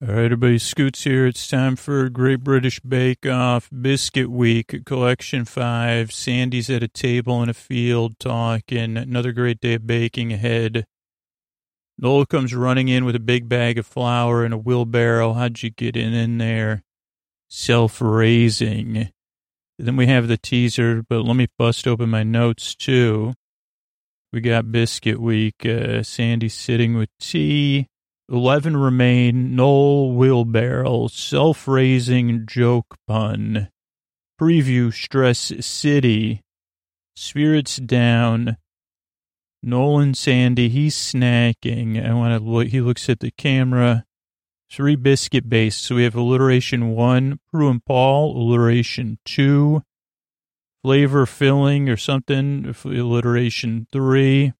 [0.00, 1.26] All right, everybody, Scoots here.
[1.26, 6.12] It's time for Great British Bake Off Biscuit Week, Collection 5.
[6.12, 8.96] Sandy's at a table in a field talking.
[8.96, 10.84] Another great day of baking ahead.
[11.98, 15.32] Noel comes running in with a big bag of flour and a wheelbarrow.
[15.32, 16.84] How'd you get in, in there?
[17.48, 19.10] Self-raising.
[19.80, 23.34] Then we have the teaser, but let me bust open my notes, too.
[24.32, 25.66] We got Biscuit Week.
[25.66, 27.88] Uh, Sandy sitting with tea.
[28.30, 33.70] 11 remain, Noel Wheelbarrow, self-raising joke pun,
[34.38, 36.42] preview Stress City,
[37.16, 38.58] spirits down,
[39.62, 42.04] Nolan Sandy, he's snacking.
[42.04, 44.04] I want to look, he looks at the camera.
[44.70, 45.82] Three biscuit based.
[45.82, 49.82] So we have alliteration one, Prue and Paul, alliteration two,
[50.82, 54.52] flavor filling or something, alliteration three,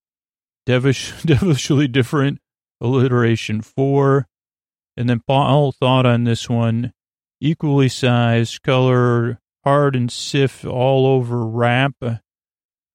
[0.66, 2.40] devish, devilishly different,
[2.80, 4.26] alliteration four.
[4.96, 6.92] And then Paul thought on this one,
[7.40, 11.94] equally sized, color, hard and stiff all over wrap.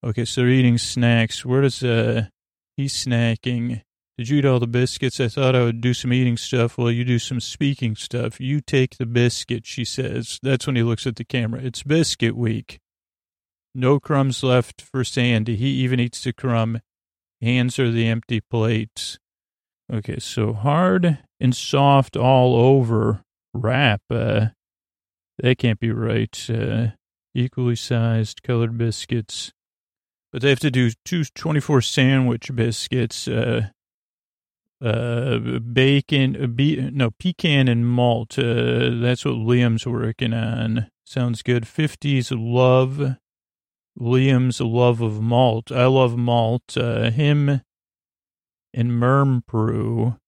[0.04, 1.44] Okay, so they're eating snacks.
[1.44, 2.26] Where does, uh,
[2.76, 3.82] he's snacking.
[4.18, 5.18] Did you eat all the biscuits?
[5.18, 6.78] I thought I would do some eating stuff.
[6.78, 8.38] Well, you do some speaking stuff.
[8.38, 10.38] You take the biscuit, she says.
[10.42, 11.60] That's when he looks at the camera.
[11.62, 12.78] It's biscuit week.
[13.74, 15.56] No crumbs left for Sandy.
[15.56, 16.80] He even eats the crumb.
[17.40, 19.18] Hands are the empty plates.
[19.92, 24.00] Okay, so hard and soft all over wrap.
[24.10, 24.46] Uh,
[25.38, 26.50] that can't be right.
[26.50, 26.88] Uh,
[27.34, 29.52] equally sized colored biscuits.
[30.32, 33.28] But they have to do two 24 sandwich biscuits.
[33.28, 33.68] Uh,
[34.82, 38.38] uh, bacon, uh, be, no, pecan and malt.
[38.38, 40.88] Uh, that's what Liam's working on.
[41.04, 41.64] Sounds good.
[41.64, 43.16] 50s love.
[43.98, 45.70] Liam's love of malt.
[45.70, 46.76] I love malt.
[46.76, 47.62] Uh, him
[48.74, 50.18] and Mermpru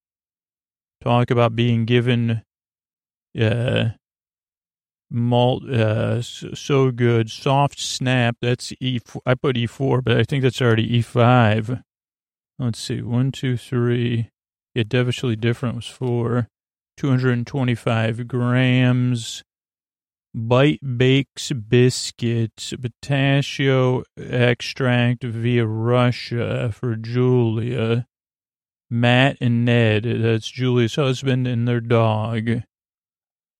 [1.02, 2.42] talk about being given
[3.38, 3.90] uh,
[5.10, 7.30] malt, uh, so good.
[7.30, 9.00] Soft snap, that's E.
[9.24, 11.82] I put E4, but I think that's already E5.
[12.58, 14.30] Let's see, one, two, three.
[14.74, 16.48] Yeah, devilishly different was four.
[16.96, 19.42] 225 grams.
[20.34, 28.06] Bite Bakes biscuits, pistachio extract via Russia for Julia.
[28.90, 32.62] Matt and Ned, that's Julia's husband and their dog.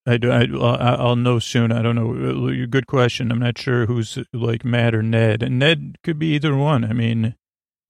[0.06, 0.44] I, I,
[0.94, 1.72] I'll know soon.
[1.72, 2.66] I don't know.
[2.66, 3.32] Good question.
[3.32, 5.42] I'm not sure who's like Matt or Ned.
[5.42, 6.84] And Ned could be either one.
[6.84, 7.34] I mean,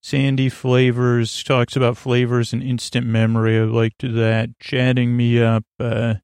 [0.03, 3.59] Sandy Flavors talks about flavors and instant memory.
[3.59, 4.59] I liked that.
[4.59, 5.65] Chatting me up.
[5.79, 6.15] Uh,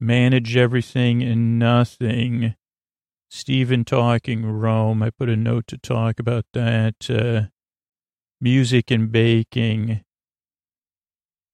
[0.00, 2.54] manage everything and nothing.
[3.30, 5.02] Stephen talking Rome.
[5.02, 7.10] I put a note to talk about that.
[7.10, 7.50] Uh,
[8.40, 10.02] music and baking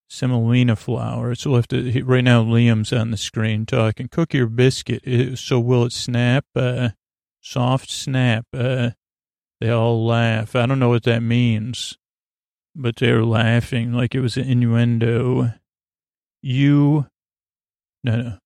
[0.09, 1.35] semolina flour.
[1.35, 5.39] So we'll have to, right now Liam's on the screen talking, cook your biscuit.
[5.39, 6.47] So will it snap?
[6.57, 6.91] Uh,
[7.41, 8.47] soft snap.
[8.53, 8.91] Uh,
[9.61, 10.57] they all laugh.
[10.57, 11.99] I don't know what that means,
[12.75, 15.53] but they're laughing like it was an innuendo.
[16.43, 17.07] You,
[18.05, 18.39] no, no.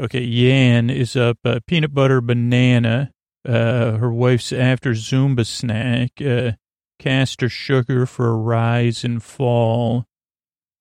[0.00, 1.38] Okay, Yan is up.
[1.44, 3.12] Uh, peanut butter banana.
[3.46, 6.20] Uh, her wife's after Zumba snack.
[6.20, 6.52] Uh,
[6.98, 10.06] caster sugar for a rise and fall.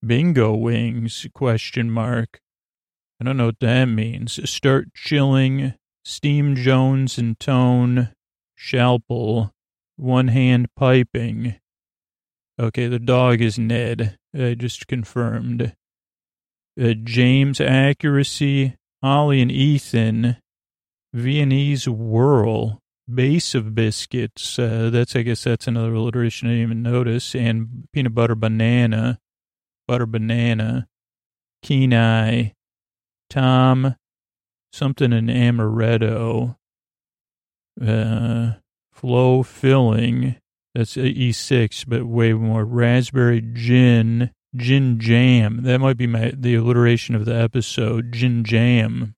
[0.06, 2.40] Bingo wings, question mark.
[3.20, 4.50] I don't know what that means.
[4.50, 8.10] Start chilling, steam Jones and tone,
[8.58, 9.52] Shalpel,
[9.98, 11.56] one hand piping.
[12.60, 14.18] Okay, the dog is Ned.
[14.36, 15.76] I just confirmed.
[16.82, 20.38] Uh, James accuracy, Ollie and Ethan,
[21.14, 22.80] Viennese whirl,
[23.14, 24.58] base of biscuits.
[24.58, 27.36] Uh, that's, I guess that's another alliteration I didn't even notice.
[27.36, 29.20] And peanut butter banana
[29.92, 30.88] butter banana,
[31.62, 32.54] Kenai,
[33.30, 33.98] Tom,
[34.72, 36.56] something in amaretto,
[37.86, 38.52] uh,
[38.94, 40.38] flow filling.
[40.74, 42.64] That's E6, but way more.
[42.64, 45.64] Raspberry gin, gin jam.
[45.64, 48.14] That might be my the alliteration of the episode.
[48.14, 49.14] Gin jam.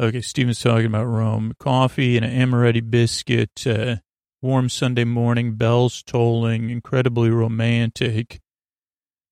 [0.00, 1.52] Okay, Steven's talking about Rome.
[1.60, 3.66] Coffee and an amaretti biscuit.
[3.66, 3.96] Uh,
[4.40, 8.40] warm Sunday morning, bells tolling, incredibly romantic.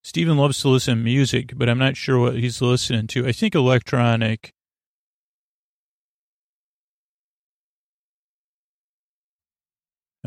[0.04, 3.26] Stephen loves to listen to music, but I'm not sure what he's listening to.
[3.26, 4.52] I think electronic.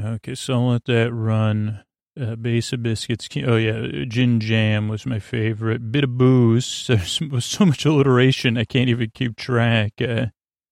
[0.04, 1.84] Okay, so I'll let that run.
[2.20, 3.30] Uh, base of biscuits.
[3.46, 5.92] Oh yeah, gin jam was my favorite.
[5.92, 6.86] Bit of booze.
[6.88, 9.94] There's so much alliteration I can't even keep track.
[10.02, 10.28] Uh,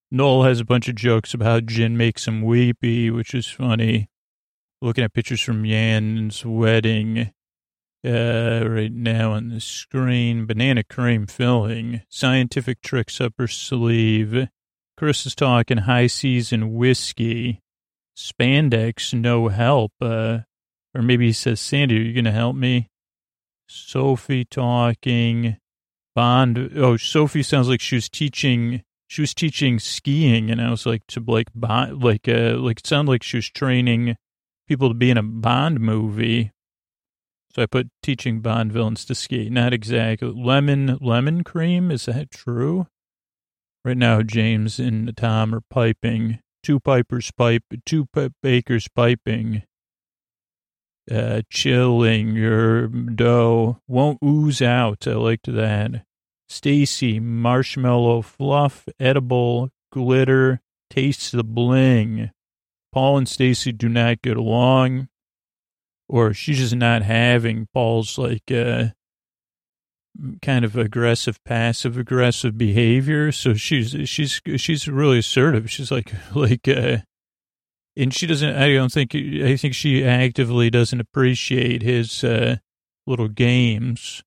[0.09, 4.09] Noel has a bunch of jokes about how gin makes him weepy, which is funny.
[4.81, 7.31] Looking at pictures from Yan's wedding.
[8.05, 10.45] Uh, right now on the screen.
[10.45, 14.47] Banana cream filling, scientific tricks up her sleeve.
[14.97, 17.61] Chris is talking high season whiskey,
[18.17, 19.91] spandex, no help.
[19.99, 20.39] Uh,
[20.93, 22.89] or maybe he says, Sandy, are you going to help me?
[23.67, 25.57] Sophie talking.
[26.15, 26.71] Bond.
[26.77, 28.83] Oh, Sophie sounds like she was teaching.
[29.07, 32.87] She was teaching skiing, and I was like to like Bond, like uh, like it
[32.87, 34.15] sounded like she was training
[34.67, 36.51] people to be in a Bond movie.
[37.55, 39.49] So I put teaching Bond villains to ski.
[39.49, 40.29] Not exactly.
[40.35, 41.89] Lemon, lemon cream.
[41.89, 42.87] Is that true?
[43.85, 46.39] Right now, James and Tom are piping.
[46.63, 48.07] Two pipers pipe, two
[48.43, 49.63] bakers piping.
[51.09, 55.07] Uh, chilling your dough won't ooze out.
[55.07, 56.03] I liked that.
[56.49, 60.59] Stacy, marshmallow fluff, edible, glitter,
[60.89, 62.31] tastes the bling.
[62.91, 65.07] Paul and Stacy do not get along,
[66.07, 68.87] or she's just not having Paul's like uh,
[70.41, 73.31] kind of aggressive, passive aggressive behavior.
[73.31, 75.69] So she's she's she's really assertive.
[75.69, 76.97] She's like like uh,
[77.97, 78.55] and she doesn't.
[78.55, 79.15] I don't think.
[79.15, 82.57] I think she actively doesn't appreciate his uh,
[83.07, 84.23] little games.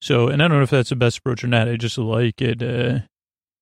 [0.00, 1.68] So, and I don't know if that's the best approach or not.
[1.68, 2.62] I just like it.
[2.62, 3.00] Uh,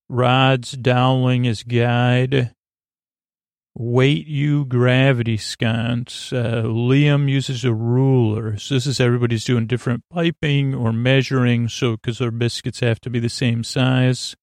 [0.09, 2.53] rods dowling his guide.
[3.79, 6.33] Weight you gravity sconce.
[6.33, 8.57] Uh, Liam uses a ruler.
[8.57, 11.69] So this is everybody's doing different piping or measuring.
[11.69, 14.35] So because their biscuits have to be the same size.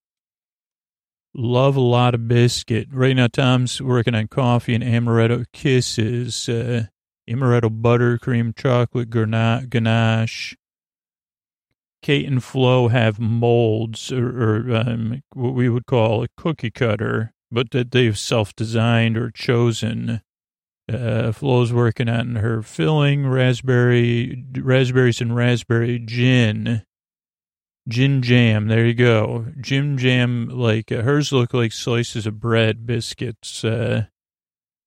[1.33, 2.89] Love a lot of biscuit.
[2.91, 6.47] Right now, Tom's working on coffee and amaretto kisses.
[6.47, 6.83] Uh,
[7.27, 10.56] amaretto buttercream chocolate ganache.
[12.03, 17.32] Kate and Flo have molds or, or um, what we would call a cookie cutter
[17.54, 20.22] but that they've self-designed or chosen.
[20.92, 26.84] Uh, Flo's working on her filling raspberry, raspberries and raspberry gin,
[27.88, 28.68] gin jam.
[28.68, 29.46] There you go.
[29.62, 34.08] Gin jam, like uh, hers look like slices of bread, biscuits, uh,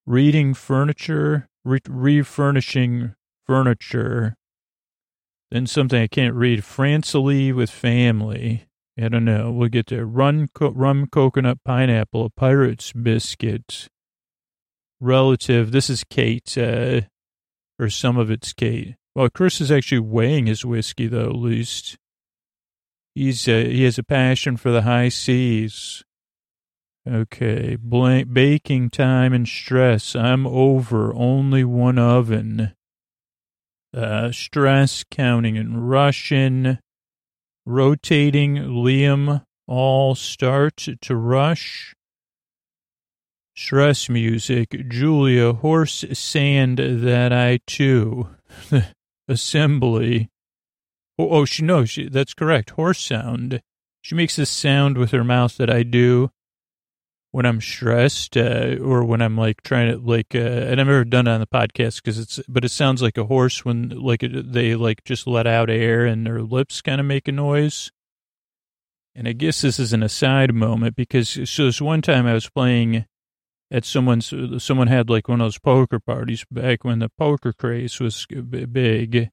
[0.04, 3.14] reading furniture, re- refurnishing
[3.46, 4.36] furniture.
[5.50, 6.64] Then something I can't read.
[6.64, 8.66] Francely with family.
[8.98, 9.50] I don't know.
[9.50, 10.06] We'll get there.
[10.06, 13.88] Run, co- rum, coconut, pineapple, a pirate's biscuit.
[15.00, 15.70] Relative.
[15.70, 17.02] This is Kate, uh,
[17.78, 18.96] or some of it's Kate.
[19.14, 21.98] Well, Chris is actually weighing his whiskey, though, at least.
[23.14, 26.02] He's, uh, he has a passion for the high seas.
[27.08, 27.76] Okay.
[27.76, 30.16] Baking time and stress.
[30.16, 31.14] I'm over.
[31.14, 32.72] Only one oven.
[33.94, 36.78] Uh, stress counting in Russian
[37.66, 41.94] rotating Liam all start to rush.
[43.56, 48.28] Stress music, Julia, horse sand that I too.
[49.28, 50.28] Assembly.
[51.18, 52.70] Oh, oh, she knows, she, that's correct.
[52.70, 53.60] Horse sound.
[54.02, 56.30] She makes this sound with her mouth that I do
[57.36, 61.04] when I'm stressed uh, or when I'm like trying to like, uh, and I've never
[61.04, 64.24] done it on the podcast because it's, but it sounds like a horse when like
[64.26, 67.92] they like just let out air and their lips kind of make a noise.
[69.14, 72.48] And I guess this is an aside moment because so this one time I was
[72.48, 73.04] playing
[73.70, 78.00] at someone's, someone had like one of those poker parties back when the poker craze
[78.00, 79.28] was big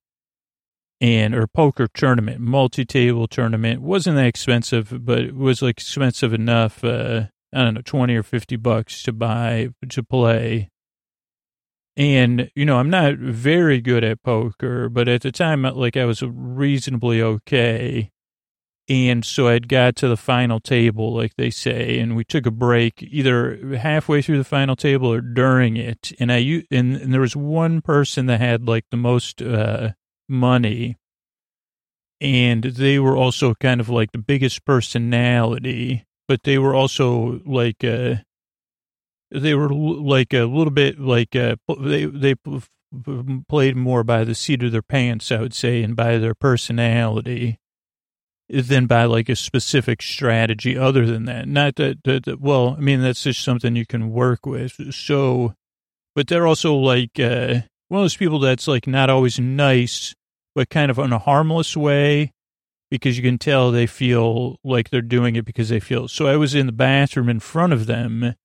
[1.00, 3.82] and or poker tournament, multi-table tournament.
[3.82, 6.84] wasn't that expensive, but it was like expensive enough.
[6.84, 10.70] Uh, I don't know, 20 or 50 bucks to buy, to play.
[11.96, 16.06] And, you know, I'm not very good at poker, but at the time, like, I
[16.06, 18.10] was reasonably okay.
[18.90, 22.52] And so I'd got to the final table, like they say, and we took a
[22.52, 26.12] break either halfway through the final table or during it.
[26.20, 29.92] And I, and, and there was one person that had like the most, uh,
[30.28, 30.98] money.
[32.20, 37.84] And they were also kind of like the biggest personality but they were also like
[37.84, 38.16] uh,
[39.32, 42.36] they were like a little bit like uh, they they
[43.48, 47.60] played more by the seat of their pants, I would say, and by their personality
[48.50, 50.78] than by like a specific strategy.
[50.78, 54.12] Other than that, not that, that, that well, I mean that's just something you can
[54.12, 54.94] work with.
[54.94, 55.56] So,
[56.16, 60.14] but they're also like uh, one of those people that's like not always nice,
[60.54, 62.33] but kind of in a harmless way
[62.94, 66.08] because you can tell they feel like they're doing it because they feel.
[66.08, 68.22] So I was in the bathroom in front of them.
[68.22, 68.36] And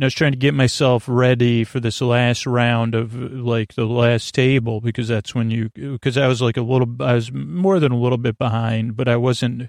[0.00, 4.36] I was trying to get myself ready for this last round of like the last
[4.36, 7.90] table because that's when you, because I was like a little, I was more than
[7.90, 9.68] a little bit behind, but I wasn't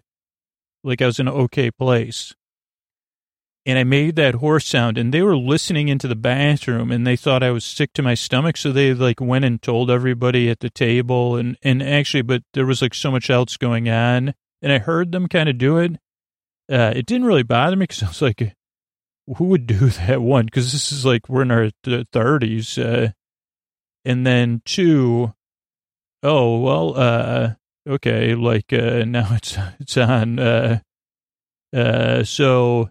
[0.83, 2.35] like I was in an okay place.
[3.67, 7.17] And I made that horse sound and they were listening into the bathroom and they
[7.17, 8.55] thought I was sick to my stomach.
[8.55, 12.65] So they like went and told everybody at the table and, and actually, but there
[12.65, 15.97] was like so much else going on and I heard them kind of do it.
[16.71, 18.55] Uh, it didn't really bother me because I was like,
[19.35, 20.45] who would do that one?
[20.45, 21.69] Because this is like, we're in our
[22.13, 22.77] thirties.
[22.77, 23.09] Uh,
[24.05, 25.33] and then two,
[26.23, 27.53] oh, well, uh,
[27.85, 28.33] okay.
[28.33, 30.79] Like, uh, now it's, it's on, uh,
[31.75, 32.89] uh, so,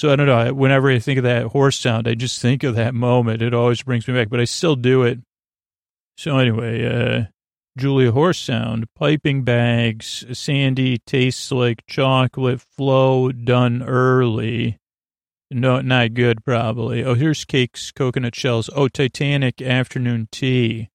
[0.00, 0.54] so I don't know.
[0.54, 3.42] Whenever I think of that horse sound, I just think of that moment.
[3.42, 5.18] It always brings me back, but I still do it.
[6.16, 7.24] So anyway, uh,
[7.76, 14.78] Julia horse sound, piping bags, Sandy tastes like chocolate, Flo done early.
[15.50, 17.04] No, not good, probably.
[17.04, 18.70] Oh, here's cakes, coconut shells.
[18.74, 20.88] Oh, Titanic afternoon tea.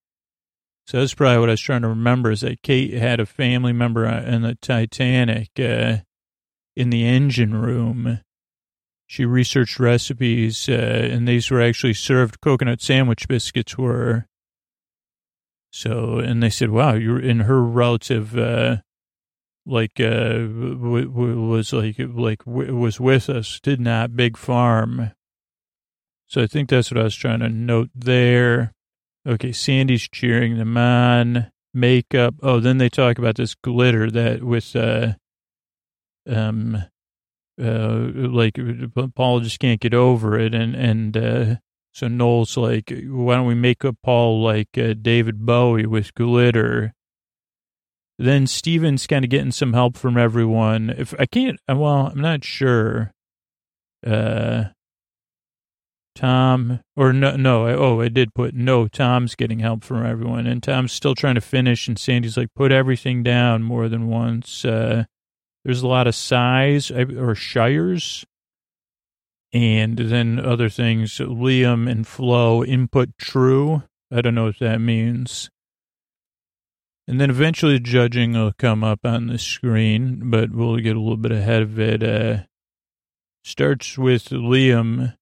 [0.87, 3.71] So that's probably what I was trying to remember is that Kate had a family
[3.71, 5.97] member in the Titanic uh,
[6.75, 8.21] in the engine room
[9.07, 10.73] she researched recipes, uh,
[11.11, 14.25] and these were actually served coconut sandwich biscuits were.
[15.71, 18.77] So, and they said, wow, you're in her relative, uh,
[19.65, 25.11] like, uh, w- w- was like, like, w- was with us, did not big farm.
[26.27, 28.73] So I think that's what I was trying to note there.
[29.27, 29.51] Okay.
[29.51, 31.51] Sandy's cheering them on.
[31.73, 32.35] Makeup.
[32.41, 35.15] Oh, then they talk about this glitter that with, uh,
[36.25, 36.85] um,
[37.61, 38.59] uh, like
[39.15, 40.53] Paul just can't get over it.
[40.53, 41.55] And, and, uh,
[41.93, 46.93] so Noel's like, why don't we make up Paul like uh, David Bowie with glitter?
[48.19, 50.89] Then Steven's kind of getting some help from everyone.
[50.89, 53.13] If I can't, uh, well, I'm not sure.
[54.05, 54.65] Uh,
[56.15, 60.47] Tom, or no, no, I, oh, I did put no, Tom's getting help from everyone.
[60.47, 61.87] And Tom's still trying to finish.
[61.87, 64.65] And Sandy's like, put everything down more than once.
[64.65, 65.05] Uh,
[65.65, 68.23] there's a lot of size or shires.
[69.51, 73.83] And then other things, Liam and Flo input true.
[74.11, 75.49] I don't know what that means.
[77.07, 81.17] And then eventually judging will come up on the screen, but we'll get a little
[81.17, 82.03] bit ahead of it.
[82.03, 82.43] Uh,
[83.43, 85.15] starts with Liam,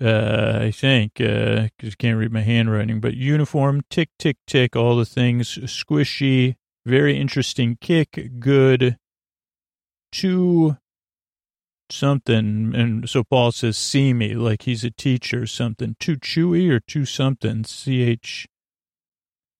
[0.00, 4.76] uh, I think, because uh, I can't read my handwriting, but uniform, tick, tick, tick,
[4.76, 8.98] all the things, squishy, very interesting kick, good,
[10.16, 10.76] too
[11.90, 12.74] something.
[12.74, 15.96] And so Paul says, see me, like he's a teacher or something.
[16.00, 18.46] Too chewy or too something, CH.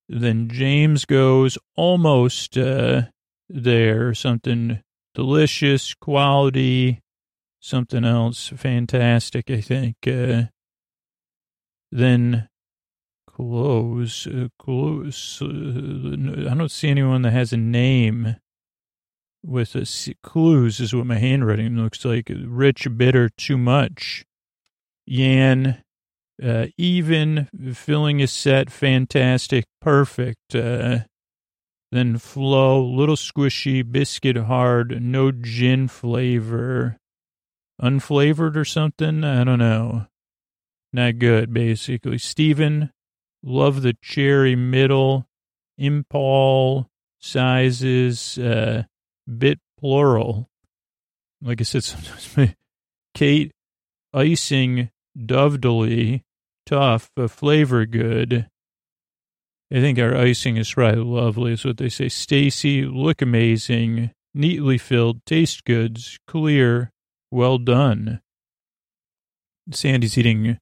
[0.08, 3.02] Then James goes almost uh,
[3.48, 4.80] there, something
[5.14, 7.00] delicious, quality,
[7.60, 9.96] something else fantastic, I think.
[10.06, 10.44] Uh,
[11.90, 12.48] then
[13.26, 15.42] close, uh, close.
[15.42, 15.46] Uh,
[16.50, 18.36] I don't see anyone that has a name
[19.46, 19.86] with a,
[20.22, 22.30] clues is what my handwriting looks like.
[22.30, 24.24] Rich, bitter, too much.
[25.06, 25.82] Yan,
[26.42, 30.54] uh, even, filling a set, fantastic, perfect.
[30.54, 31.00] Uh,
[31.92, 36.98] then Flo, little squishy, biscuit hard, no gin flavor.
[37.80, 39.22] Unflavored or something?
[39.22, 40.06] I don't know.
[40.92, 42.18] Not good, basically.
[42.18, 42.90] Stephen,
[43.42, 45.26] love the cherry middle,
[45.78, 46.86] impal
[47.20, 48.84] sizes, uh,
[49.26, 50.48] bit plural.
[51.42, 52.54] Like I said, sometimes
[53.14, 53.52] Kate
[54.12, 56.22] icing dovedly
[56.64, 58.48] tough, but flavor good.
[59.72, 62.08] I think our icing is right lovely, is what they say.
[62.08, 66.92] Stacy, look amazing, neatly filled, taste goods, clear,
[67.30, 68.20] well done.
[69.70, 70.58] Sandy's eating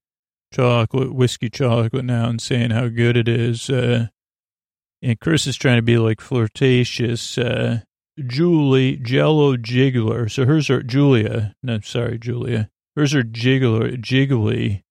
[0.52, 3.68] chocolate, whiskey chocolate now and saying how good it is.
[3.68, 4.06] Uh,
[5.02, 7.36] and Chris is trying to be like flirtatious.
[7.36, 7.80] Uh,
[8.18, 10.30] Julie Jello Jiggler.
[10.30, 11.54] So hers are Julia.
[11.62, 12.68] No, sorry, Julia.
[12.96, 14.82] Hers are jiggler, jiggly,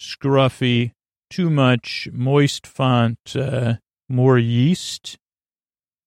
[0.00, 0.92] scruffy,
[1.28, 3.74] too much, moist font, uh,
[4.08, 5.18] more yeast.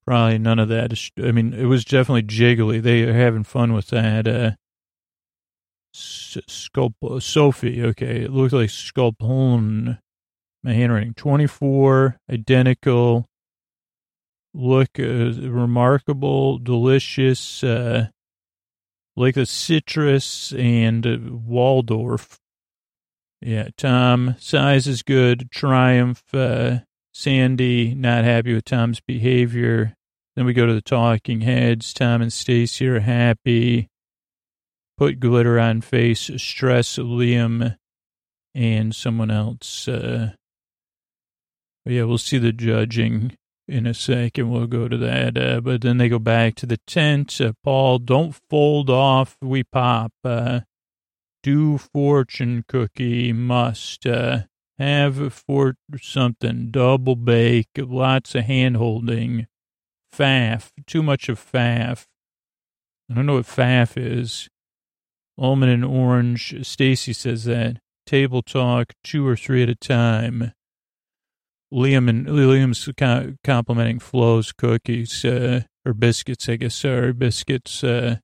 [0.06, 0.94] Probably none of that.
[1.20, 2.82] I mean, it was definitely jiggly.
[2.82, 4.28] They are having fun with that.
[4.28, 4.52] Uh,
[5.94, 8.22] Sculp- Sophie, okay.
[8.22, 10.00] It looks like Sculpone.
[10.64, 11.14] My handwriting.
[11.14, 13.28] 24, identical
[14.58, 18.08] look uh, remarkable, delicious, uh,
[19.16, 22.40] like the citrus and uh, Waldorf.
[23.40, 25.52] Yeah, Tom, size is good.
[25.52, 26.80] Triumph, uh,
[27.14, 29.94] Sandy, not happy with Tom's behavior.
[30.36, 31.94] Then we go to the talking heads.
[31.94, 33.90] Tom and Stacy are happy.
[34.98, 36.32] Put glitter on face.
[36.38, 37.78] Stress Liam
[38.56, 39.88] and someone else.
[39.88, 40.32] Uh,
[41.86, 43.38] yeah, we'll see the judging
[43.68, 44.50] in a second.
[44.50, 45.38] We'll go to that.
[45.38, 47.40] Uh, but then they go back to the tent.
[47.42, 49.38] Uh, Paul, don't fold off.
[49.42, 50.14] We pop.
[50.24, 50.62] Uh,
[51.44, 54.40] do fortune cookie must uh,
[54.78, 59.48] have for something double bake, lots of hand holding,
[60.14, 62.06] faff, too much of faff.
[63.10, 64.50] I don't know what faff is.
[65.38, 66.66] Almond and orange.
[66.66, 67.78] Stacy says that.
[68.06, 70.54] Table talk, two or three at a time.
[71.74, 72.88] Liam and Liam's
[73.44, 76.76] complimenting Flo's cookies, uh, or biscuits, I guess.
[76.76, 77.84] Sorry, biscuits.
[77.84, 78.18] Uh,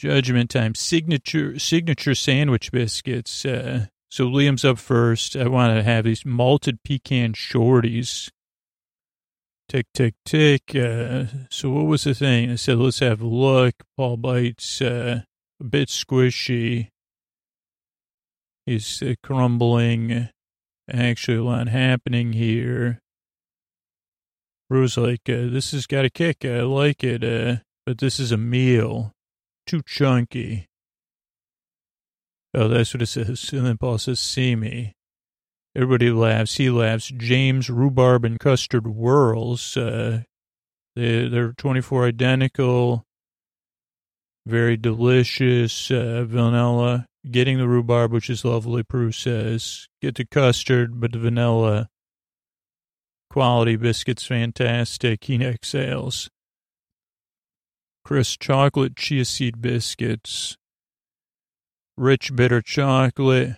[0.00, 0.74] judgment time.
[0.74, 3.44] Signature, signature sandwich biscuits.
[3.44, 5.36] Uh, so Liam's up first.
[5.36, 8.30] I want to have these malted pecan shorties.
[9.68, 10.74] Tick, tick, tick.
[10.74, 12.50] Uh, so what was the thing?
[12.50, 13.74] I said, let's have a look.
[13.96, 15.22] Paul bites, uh,
[15.60, 16.88] a bit squishy.
[18.66, 20.30] He's uh, crumbling.
[20.92, 23.00] Actually, a lot happening here.
[24.68, 26.44] Prue like, uh, this has got a kick.
[26.44, 29.12] I like it, uh, but this is a meal.
[29.66, 30.68] Too chunky.
[32.54, 33.50] Oh, that's what it says.
[33.52, 34.94] And then Paul says, see me.
[35.76, 36.56] Everybody laughs.
[36.56, 37.12] He laughs.
[37.16, 39.76] James, rhubarb, and custard whirls.
[39.76, 40.22] Uh,
[40.96, 43.04] they, they're 24 identical.
[44.46, 45.90] Very delicious.
[45.90, 47.06] Uh, vanilla.
[47.28, 49.88] Getting the rhubarb, which is lovely, Prue says.
[50.00, 51.88] Get the custard, but the vanilla.
[53.28, 55.24] Quality biscuits, fantastic.
[55.24, 56.30] He exhales.
[58.04, 60.56] Chris, chocolate chia seed biscuits.
[61.96, 63.56] Rich bitter chocolate.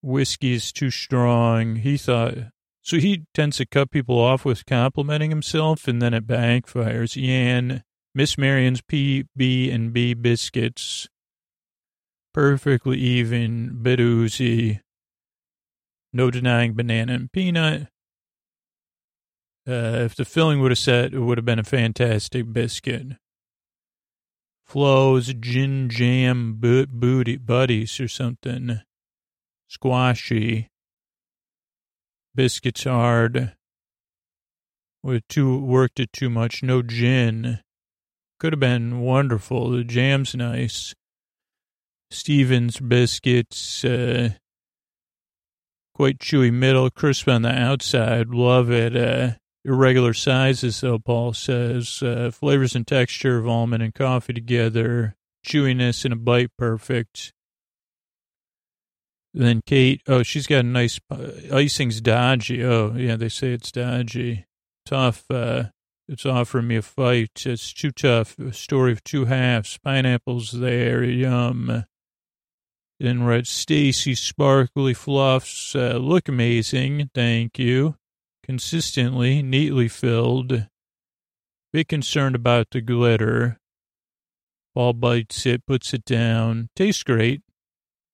[0.00, 1.76] Whiskey is too strong.
[1.76, 2.34] He thought,
[2.80, 7.14] so he tends to cut people off with complimenting himself, and then it backfires.
[7.14, 11.08] Yan, Miss Marion's P, B, and B biscuits
[12.32, 14.80] perfectly even, bit oozy,
[16.12, 17.88] no denying banana and peanut.
[19.68, 23.16] Uh, if the filling would have set, it would have been a fantastic biscuit.
[24.64, 28.80] Flo's gin jam bo- booty buddies or something.
[29.68, 30.68] Squashy.
[32.34, 33.54] Biscuits hard.
[35.02, 36.62] With too worked it too much.
[36.62, 37.60] No gin.
[38.40, 39.70] Could have been wonderful.
[39.70, 40.94] The jam's nice.
[42.12, 44.30] Stevens biscuits, uh,
[45.94, 48.28] quite chewy middle, crisp on the outside.
[48.28, 48.96] Love it.
[48.96, 49.32] Uh,
[49.64, 52.02] irregular sizes, though, Paul says.
[52.02, 55.16] Uh, flavors and texture of almond and coffee together.
[55.46, 57.32] Chewiness and a bite perfect.
[59.34, 62.62] Then Kate, oh, she's got a nice, uh, icing's dodgy.
[62.62, 64.44] Oh, yeah, they say it's dodgy.
[64.84, 65.24] Tough.
[65.30, 65.64] Uh,
[66.08, 67.46] it's offering me a fight.
[67.46, 68.38] It's too tough.
[68.38, 69.78] A story of two halves.
[69.78, 71.02] Pineapples there.
[71.02, 71.84] Yum.
[73.02, 77.10] Then read Stacy Sparkly Fluffs uh, look amazing.
[77.12, 77.96] Thank you.
[78.44, 80.68] Consistently, neatly filled.
[81.72, 83.58] Bit concerned about the glitter.
[84.72, 86.68] Paul bites it, puts it down.
[86.76, 87.42] Tastes great.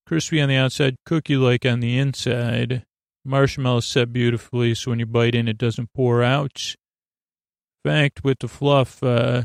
[0.07, 2.87] Crispy on the outside, cookie like on the inside.
[3.27, 6.77] Marshmallow set beautifully so when you bite in, it doesn't pour out.
[7.85, 9.43] In fact, with the fluff, uh,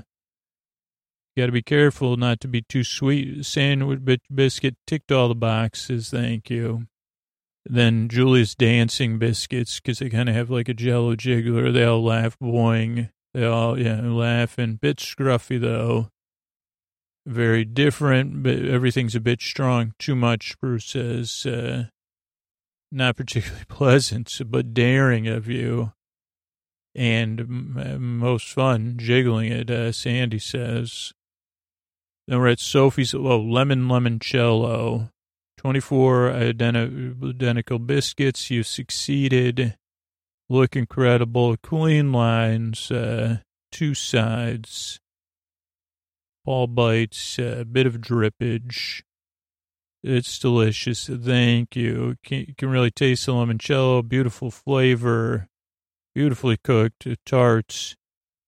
[1.35, 3.45] Got to be careful not to be too sweet.
[3.45, 4.01] Sandwich
[4.33, 6.09] biscuit ticked all the boxes.
[6.09, 6.85] Thank you.
[7.65, 11.73] Then Julia's dancing biscuits because they kind of have like a jello jiggler.
[11.73, 13.09] They all laugh, boing.
[13.33, 14.77] They all, yeah, laughing.
[14.81, 16.09] Bit scruffy though.
[17.25, 19.93] Very different, but everything's a bit strong.
[19.97, 21.45] Too much, Prue says.
[21.45, 21.85] Uh,
[22.91, 25.93] not particularly pleasant, but daring of you.
[26.93, 27.47] And
[27.99, 31.11] most fun, jiggling it, uh, Sandy says.
[32.27, 35.09] Then we're at Sophie's, oh, lemon limoncello.
[35.57, 38.51] 24 identical biscuits.
[38.51, 39.77] You succeeded.
[40.49, 41.55] Look incredible.
[41.57, 42.91] Clean lines.
[42.91, 43.37] Uh,
[43.71, 44.99] two sides.
[46.45, 47.39] Paul bites.
[47.39, 49.03] A uh, bit of drippage.
[50.03, 51.07] It's delicious.
[51.07, 52.15] Thank you.
[52.25, 54.07] Can, you can really taste the limoncello.
[54.07, 55.47] Beautiful flavor.
[56.13, 57.07] Beautifully cooked.
[57.25, 57.95] Tarts.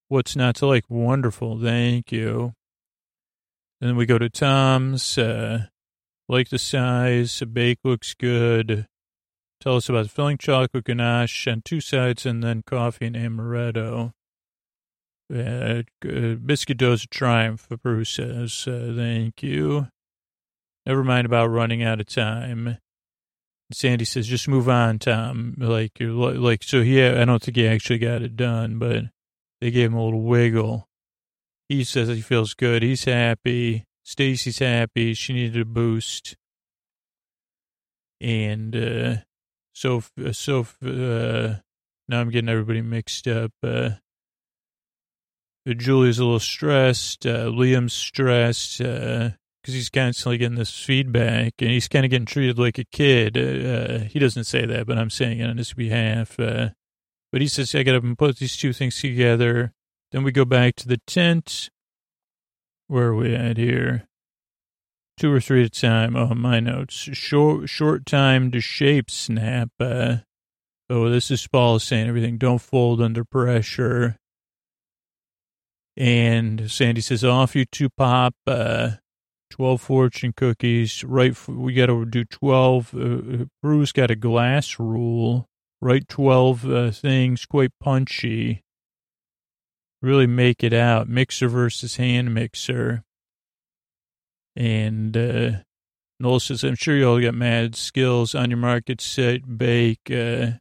[0.09, 0.83] What's not to like?
[0.89, 1.59] Wonderful.
[1.61, 2.53] Thank you.
[3.81, 5.17] And then we go to Tom's.
[5.17, 5.67] Uh,
[6.27, 7.39] like the size.
[7.39, 8.87] The bake looks good.
[9.61, 14.11] Tell us about the filling chocolate ganache on two sides and then coffee and amaretto.
[15.33, 15.81] Uh,
[16.45, 18.67] biscuit dose a triumph, Prue says.
[18.67, 19.87] Uh, thank you.
[20.85, 22.77] Never mind about running out of time.
[23.71, 25.55] Sandy says, just move on, Tom.
[25.57, 29.05] Like, you're like, so he, I don't think he actually got it done, but
[29.59, 30.87] they gave him a little wiggle.
[31.67, 32.83] He says he feels good.
[32.83, 33.85] He's happy.
[34.03, 35.13] Stacy's happy.
[35.13, 36.35] She needed a boost.
[38.21, 39.15] And uh,
[39.73, 41.55] so, so uh,
[42.07, 43.51] now I'm getting everybody mixed up.
[43.63, 43.91] Uh,
[45.67, 47.25] Julia's a little stressed.
[47.25, 48.81] Uh, Liam's stressed.
[48.81, 49.31] Uh,
[49.65, 53.35] because he's constantly getting this feedback and he's kind of getting treated like a kid.
[53.35, 56.39] Uh, he doesn't say that, but I'm saying it on his behalf.
[56.39, 56.69] Uh,
[57.31, 59.73] but he says, I got to put these two things together.
[60.15, 61.69] Then we go back to the tent.
[62.87, 64.07] Where are we at here?
[65.17, 66.15] Two or three at a time.
[66.15, 66.95] Oh, my notes.
[66.95, 69.71] Short, short time to shape snap.
[69.77, 70.19] Uh,
[70.89, 72.37] oh, this is Paul saying everything.
[72.37, 74.15] Don't fold under pressure.
[75.97, 78.35] And Sandy says, off you two pop.
[78.47, 78.91] Uh,
[79.49, 81.03] 12 fortune cookies.
[81.03, 81.35] Right.
[81.45, 82.95] We got to do 12.
[82.95, 85.49] Uh, Bruce got a glass rule.
[85.81, 88.61] Write 12 uh, things quite punchy.
[90.05, 91.09] Really make it out.
[91.09, 93.03] Mixer versus hand mixer.
[94.55, 95.51] And uh,
[96.19, 100.11] Noel says, I'm sure you all got mad skills on your market set, bake.
[100.11, 100.59] Uh,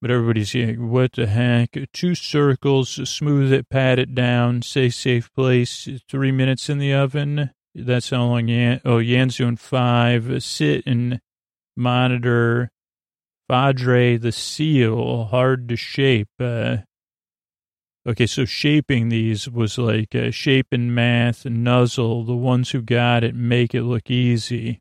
[0.00, 0.74] but everybody's here.
[0.74, 1.76] What the heck?
[1.92, 7.50] Two circles, smooth it, pat it down, say safe place, three minutes in the oven.
[7.74, 10.40] That's how long Yan, oh, Yan's doing five.
[10.44, 11.20] Sit and
[11.76, 12.70] monitor.
[13.48, 16.28] Padre the seal, hard to shape.
[16.38, 16.76] Uh,
[18.06, 22.82] okay, so shaping these was like uh, shape and math, and nuzzle, the ones who
[22.82, 24.80] got it make it look easy.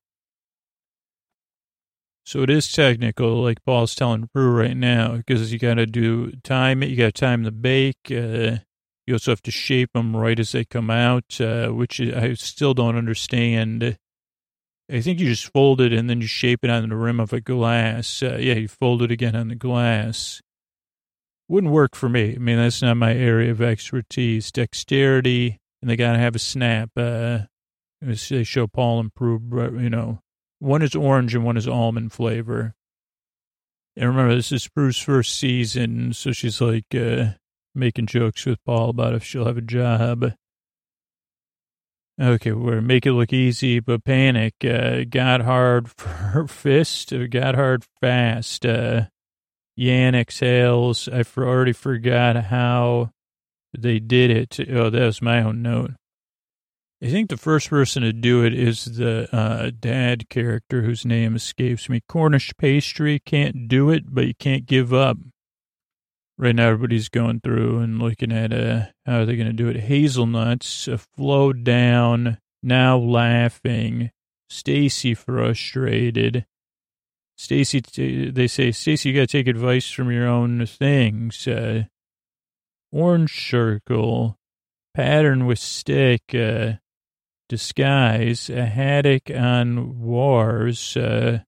[2.26, 6.32] So it is technical, like Paul's telling Prue right now, because you got to do
[6.44, 6.90] time it.
[6.90, 8.10] You got to time the bake.
[8.10, 8.60] Uh,
[9.06, 12.74] you also have to shape them right as they come out, uh, which I still
[12.74, 13.98] don't understand.
[14.90, 17.34] I think you just fold it and then you shape it on the rim of
[17.34, 18.24] a glass.
[18.24, 20.42] Uh, yeah, you fold it again on the glass.
[21.48, 22.36] Wouldn't work for me.
[22.36, 24.52] I mean, that's not my area of expertise.
[24.52, 26.92] Dexterity, and they got to have a snap.
[26.96, 27.40] Uh,
[28.02, 29.42] they show Paul and Prue,
[29.80, 30.20] you know,
[30.60, 32.74] one is orange and one is almond flavor.
[33.96, 37.34] And remember, this is Prue's first season, so she's like uh,
[37.76, 40.34] making jokes with Paul about if she'll have a job.
[42.22, 44.54] Okay, we're make it look easy, but panic.
[44.64, 48.66] Uh, got hard for her fist, got hard fast.
[48.66, 49.08] Uh,
[49.76, 51.08] Yan exhales.
[51.08, 53.12] I already forgot how
[53.78, 54.70] they did it.
[54.70, 55.92] Oh, that was my own note.
[57.04, 61.36] I think the first person to do it is the uh, dad character whose name
[61.36, 62.02] escapes me.
[62.08, 65.18] Cornish pastry can't do it, but you can't give up.
[66.38, 69.68] Right now, everybody's going through and looking at uh, how are they going to do
[69.68, 69.82] it.
[69.82, 74.12] Hazelnuts uh, flowed down, now laughing.
[74.50, 76.46] Stacy frustrated.
[77.44, 77.82] Stacy,
[78.32, 81.46] they say, Stacy, you got to take advice from your own things.
[81.46, 81.84] Uh,
[82.90, 84.38] orange circle,
[84.94, 86.22] pattern with stick.
[86.34, 86.76] Uh,
[87.50, 91.40] disguise, a haddock on wars, uh,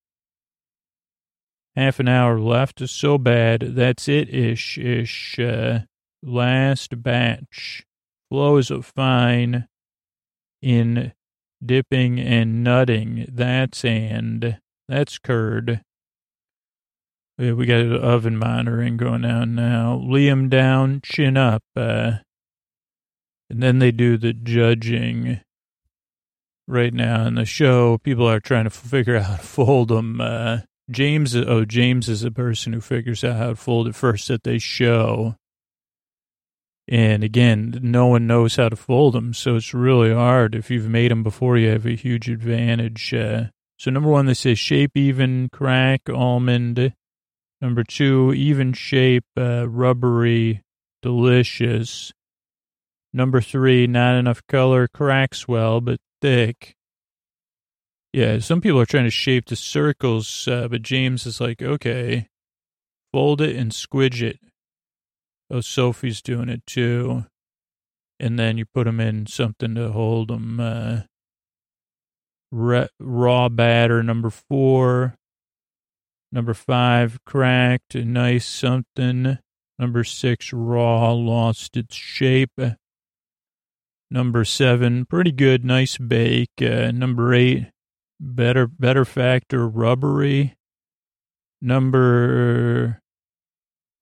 [1.77, 2.87] half an hour left.
[2.89, 3.61] So bad.
[3.61, 5.39] That's it ish ish.
[5.39, 5.79] Uh,
[6.21, 7.85] last batch.
[8.29, 9.69] Flows of fine
[10.61, 11.13] in
[11.65, 13.27] dipping and nutting.
[13.31, 15.81] That's and that's curd.
[17.37, 20.01] We got an oven monitoring going on now.
[20.01, 21.63] Liam down, chin up.
[21.75, 22.19] Uh,
[23.49, 25.41] and then they do the judging
[26.67, 27.97] right now in the show.
[27.97, 30.21] People are trying to figure out how to fold them.
[30.21, 34.27] Uh, James, oh, James is the person who figures out how to fold it first
[34.29, 35.35] that they show.
[36.87, 40.53] And again, no one knows how to fold them, so it's really hard.
[40.53, 43.11] If you've made them before, you have a huge advantage.
[43.13, 43.45] Uh,
[43.77, 46.93] so number one, they say shape even, crack, almond.
[47.61, 50.61] Number two, even shape, uh, rubbery,
[51.01, 52.13] delicious.
[53.13, 56.75] Number three, not enough color, cracks well, but thick.
[58.13, 62.27] Yeah, some people are trying to shape the circles, uh, but James is like, okay,
[63.11, 64.39] fold it and squidge it.
[65.49, 67.25] Oh, Sophie's doing it too.
[68.19, 70.59] And then you put them in something to hold them.
[70.59, 71.01] Uh,
[72.51, 75.15] raw batter, number four.
[76.31, 79.37] Number five, cracked, nice something.
[79.79, 82.59] Number six, raw, lost its shape.
[84.11, 86.61] Number seven, pretty good, nice bake.
[86.61, 87.67] Uh, number eight,
[88.19, 90.55] better, better factor, rubbery.
[91.61, 92.99] Number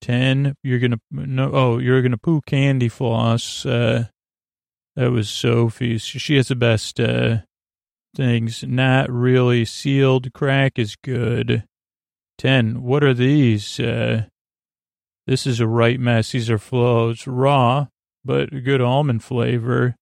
[0.02, 3.66] 10, you're to, no, oh, you're to poo candy floss.
[3.66, 4.08] Uh,
[4.96, 6.02] that was Sophie's.
[6.02, 7.38] She has the best, uh,
[8.16, 8.64] things.
[8.64, 10.34] Not really sealed.
[10.34, 11.64] Crack is good.
[12.38, 13.80] 10, what are these?
[13.80, 14.26] Uh,
[15.28, 16.32] this is a right mess.
[16.32, 17.28] These are Flo's.
[17.28, 17.88] Raw
[18.26, 19.96] but good almond flavor.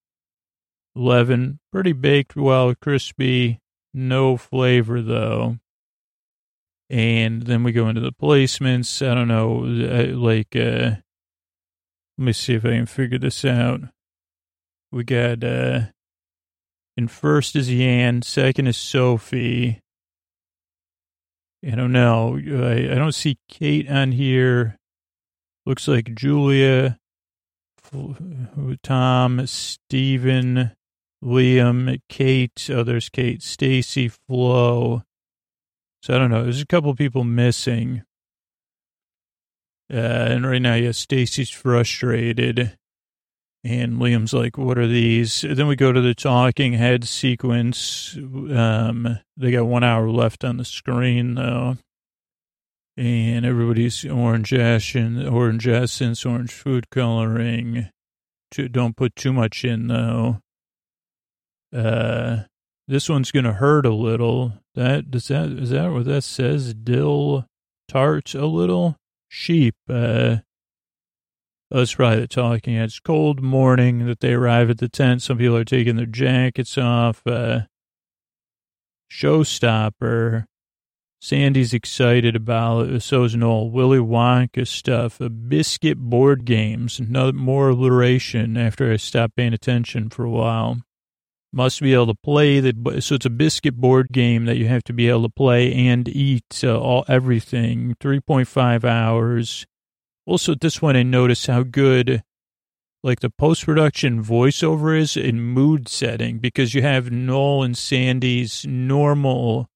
[0.95, 3.60] 11, pretty baked well, crispy,
[3.93, 5.58] no flavor though.
[6.89, 9.06] And then we go into the placements.
[9.06, 10.97] I don't know, uh, like, uh,
[12.17, 13.82] let me see if I can figure this out.
[14.91, 15.86] We got, uh,
[16.97, 19.80] And first is Yan, second is Sophie.
[21.65, 22.38] I don't know.
[22.38, 24.77] I, I don't see Kate on here.
[25.65, 26.97] Looks like Julia,
[28.84, 30.71] Tom, Stephen,
[31.23, 32.69] Liam, Kate.
[32.71, 35.04] Oh, there's Kate, Stacy, Flo.
[36.01, 36.43] So I don't know.
[36.43, 38.04] There's a couple people missing.
[39.93, 42.77] Uh, and right now, yeah, Stacy's frustrated.
[43.63, 45.41] And Liam's like, what are these?
[45.47, 48.17] Then we go to the talking head sequence.
[48.17, 51.78] Um, they got one hour left on the screen, though.
[52.97, 57.89] And everybody's orange essence, orange essence, orange food coloring.
[58.71, 60.39] Don't put too much in, though.
[61.74, 62.43] Uh,
[62.88, 64.54] this one's going to hurt a little.
[64.74, 66.74] That, does that, is that what that says?
[66.74, 67.45] Dill
[67.88, 68.97] tart a little?
[69.30, 70.38] Sheep, uh,
[71.79, 72.75] that's probably the talking.
[72.75, 75.21] It's cold morning that they arrive at the tent.
[75.21, 77.21] Some people are taking their jackets off.
[77.25, 77.62] Uh,
[79.12, 80.45] showstopper.
[81.21, 83.01] Sandy's excited about it.
[83.03, 83.69] So is Noel.
[83.69, 85.21] Willy Wonka stuff.
[85.21, 86.99] A biscuit board games.
[86.99, 90.81] No more alliteration after I stopped paying attention for a while.
[91.53, 93.01] Must be able to play the.
[93.01, 96.07] So it's a biscuit board game that you have to be able to play and
[96.07, 97.95] eat uh, all everything.
[97.99, 99.65] Three point five hours
[100.25, 102.23] also, this one, I notice how good,
[103.03, 108.65] like the post production voiceover is in mood setting because you have Noel and Sandy's
[108.67, 109.67] normal,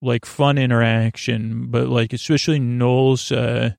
[0.00, 3.74] like fun interaction, but like especially Noel's, uh,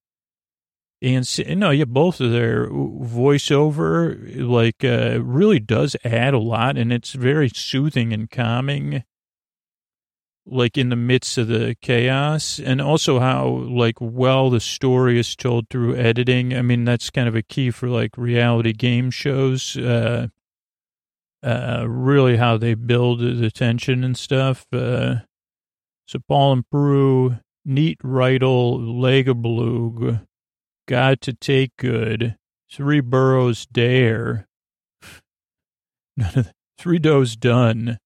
[1.02, 6.94] and no, yeah, both of their voiceover like uh, really does add a lot, and
[6.94, 9.04] it's very soothing and calming
[10.46, 15.36] like in the midst of the chaos and also how like well the story is
[15.36, 16.54] told through editing.
[16.56, 20.28] I mean that's kind of a key for like reality game shows uh
[21.44, 25.16] uh really how they build the tension and stuff uh
[26.06, 30.26] so paul and Prue, neat riddle legablug
[30.88, 32.36] got to take good
[32.72, 34.48] three burrows dare
[36.18, 37.98] None of three does done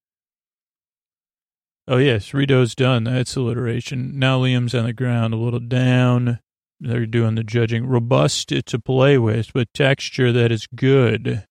[1.89, 3.05] Oh, yes, Rito's done.
[3.05, 4.19] That's alliteration.
[4.19, 6.39] Now Liam's on the ground, a little down.
[6.81, 7.87] They're doing the judging.
[7.87, 11.45] Robust to play with, but texture that is good.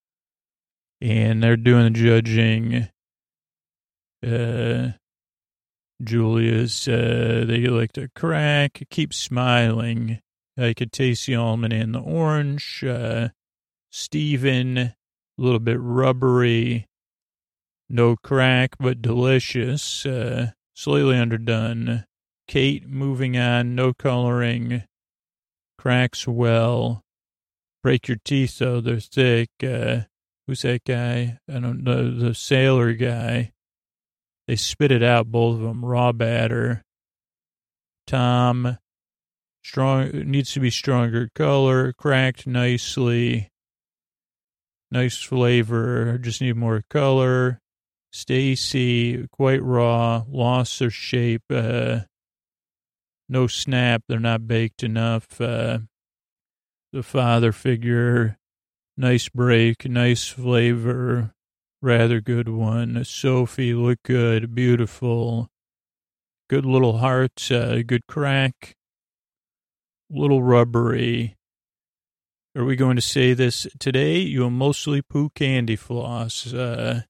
[1.00, 2.88] And they're doing the judging.
[4.26, 4.92] Uh,
[6.02, 10.20] Julia's, uh, they like to crack, keep smiling.
[10.58, 12.84] I could taste the almond and the orange.
[12.84, 13.28] Uh,
[13.90, 14.94] Stephen, a
[15.38, 16.86] little bit rubbery.
[17.88, 20.04] No crack, but delicious.
[20.04, 22.04] Uh, slightly underdone.
[22.48, 24.84] Kate moving on, no coloring.
[25.78, 27.02] Cracks well.
[27.82, 29.50] Break your teeth though, they're thick.
[29.62, 30.00] Uh,
[30.46, 31.38] who's that guy?
[31.48, 33.52] I don't know, the sailor guy.
[34.48, 36.82] They spit it out, both of them, raw batter.
[38.06, 38.78] Tom,
[39.64, 43.50] strong, needs to be stronger color, cracked nicely.
[44.92, 47.60] Nice flavor, just need more color.
[48.12, 52.00] Stacy, quite raw, lost their shape, uh,
[53.28, 55.40] no snap, they're not baked enough.
[55.40, 55.80] Uh,
[56.92, 58.38] the father figure,
[58.96, 61.34] nice break, nice flavor,
[61.82, 63.04] rather good one.
[63.04, 65.48] Sophie look good, beautiful,
[66.48, 68.76] good little heart, uh, good crack,
[70.08, 71.36] little rubbery.
[72.56, 74.18] Are we going to say this today?
[74.18, 76.54] You'll mostly poo candy floss.
[76.54, 77.02] Uh,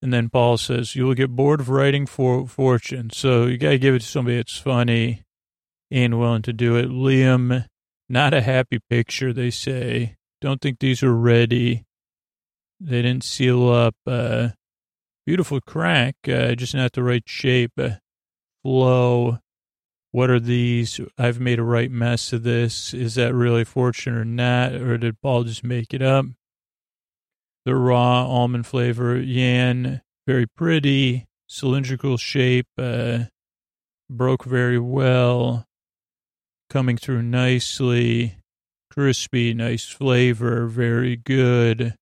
[0.00, 3.10] and then Paul says, you will get bored of writing for fortune.
[3.10, 5.22] So you got to give it to somebody that's funny
[5.90, 6.88] and willing to do it.
[6.88, 7.66] Liam,
[8.08, 10.16] not a happy picture, they say.
[10.40, 11.84] Don't think these are ready.
[12.80, 13.96] They didn't seal up.
[14.06, 14.50] Uh,
[15.26, 17.72] beautiful crack, uh, just not the right shape.
[17.76, 17.96] Uh,
[18.62, 19.38] Flo.
[20.10, 21.00] What are these?
[21.18, 22.94] I've made a right mess of this.
[22.94, 24.72] Is that really fortune or not?
[24.74, 26.24] Or did Paul just make it up?
[27.64, 29.18] The raw almond flavor.
[29.18, 33.24] Yan, very pretty, cylindrical shape, uh,
[34.10, 35.66] broke very well,
[36.70, 38.38] coming through nicely,
[38.90, 41.94] crispy, nice flavor, very good.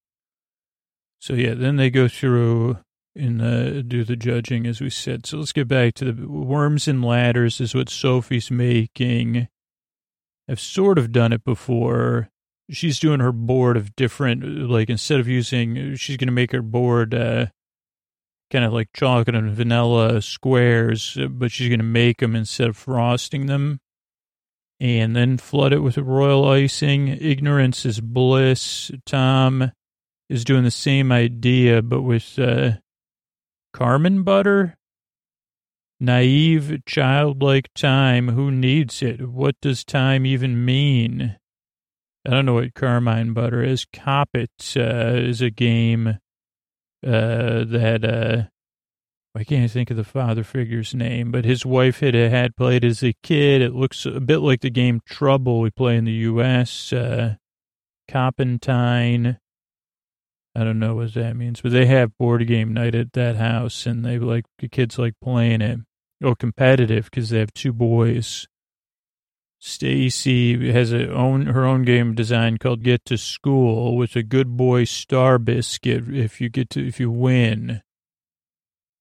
[1.20, 2.78] So yeah, then they go through
[3.14, 5.26] and uh, do the judging, as we said.
[5.26, 9.48] So let's get back to the worms and ladders is what Sophie's making.
[10.48, 12.28] I've sort of done it before
[12.70, 16.62] she's doing her board of different, like instead of using, she's going to make her
[16.62, 17.46] board uh,
[18.50, 22.76] kind of like chocolate and vanilla squares, but she's going to make them instead of
[22.76, 23.80] frosting them
[24.78, 27.08] and then flood it with royal icing.
[27.08, 28.90] Ignorance is bliss.
[29.06, 29.72] Tom,
[30.28, 32.72] is doing the same idea, but with uh,
[33.72, 34.76] Carmen butter.
[35.98, 38.28] Naive, childlike time.
[38.28, 39.28] Who needs it?
[39.28, 41.36] What does time even mean?
[42.26, 43.84] I don't know what Carmine butter is.
[43.84, 46.18] Coppet uh, is a game
[47.06, 52.14] uh, that uh, I can't think of the father figure's name, but his wife had
[52.14, 53.62] had played as a kid.
[53.62, 56.92] It looks a bit like the game Trouble we play in the U.S.
[56.92, 57.36] Uh,
[58.10, 59.38] Coppentine.
[60.56, 63.86] I don't know what that means, but they have board game night at that house,
[63.86, 65.78] and they like the kids like playing it.
[66.24, 68.48] Oh, competitive because they have two boys.
[69.58, 74.56] Stacey has a own her own game design called Get to School with a good
[74.56, 77.82] boy star biscuit if you get to if you win.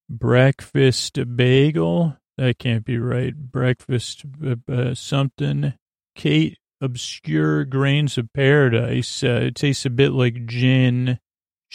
[0.10, 3.36] Breakfast bagel that can't be right.
[3.36, 5.74] Breakfast uh, uh, something.
[6.16, 9.24] Kate obscure grains of paradise.
[9.24, 11.20] Uh, it tastes a bit like gin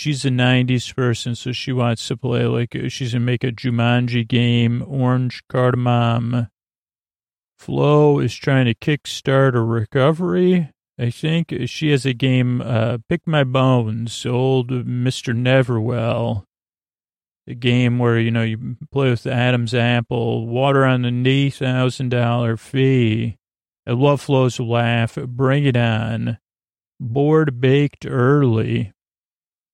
[0.00, 3.52] she's a 90s person, so she wants to play like she's going to make a
[3.52, 6.48] Jumanji game, Orange Cardamom.
[7.60, 10.70] Flo is trying to kickstart a recovery.
[10.98, 15.34] I think she has a game, uh, Pick My Bones, old Mr.
[15.36, 16.44] Neverwell.
[17.46, 21.50] A game where, you know, you play with the Adam's apple, water on the knee,
[21.50, 23.36] thousand dollar fee.
[23.86, 25.16] I love Flo's laugh.
[25.16, 26.38] Bring it on.
[26.98, 28.94] Board baked early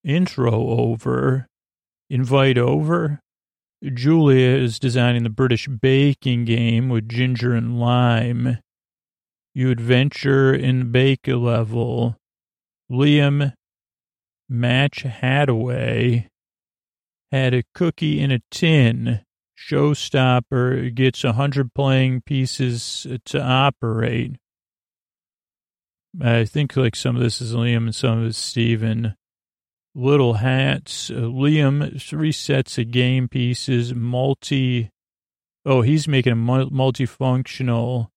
[0.03, 1.47] intro over,
[2.09, 3.21] invite over.
[3.83, 8.57] Julia is designing the British baking game with ginger and lime.
[9.53, 12.17] You adventure in bake level.
[12.91, 13.53] Liam
[14.49, 16.27] Match Hadaway
[17.31, 19.21] had a cookie in a tin.
[19.57, 24.37] Showstopper gets a hundred playing pieces to operate.
[26.21, 29.15] I think like some of this is Liam and some of it is Steven.
[29.97, 31.09] Little Hats.
[31.09, 34.91] Uh, Liam, three sets of game pieces, multi.
[35.65, 38.09] Oh, he's making a multifunctional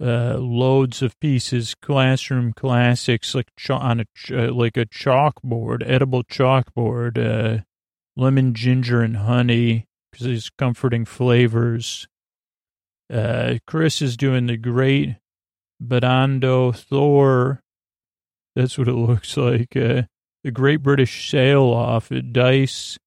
[0.00, 6.24] uh, loads of pieces, classroom classics, like ch- on a uh, like a chalkboard, edible
[6.24, 7.62] chalkboard, uh,
[8.16, 12.08] lemon, ginger, and honey, because these comforting flavors.
[13.12, 15.16] Uh, Chris is doing the great
[15.82, 17.60] Badando Thor.
[18.56, 19.76] That's what it looks like.
[19.76, 20.04] Uh,
[20.46, 23.00] the Great British Sail Off at Dice.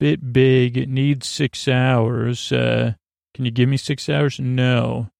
[0.00, 0.78] Bit big.
[0.78, 2.50] It needs six hours.
[2.50, 2.94] Uh,
[3.34, 4.40] can you give me six hours?
[4.40, 5.10] No.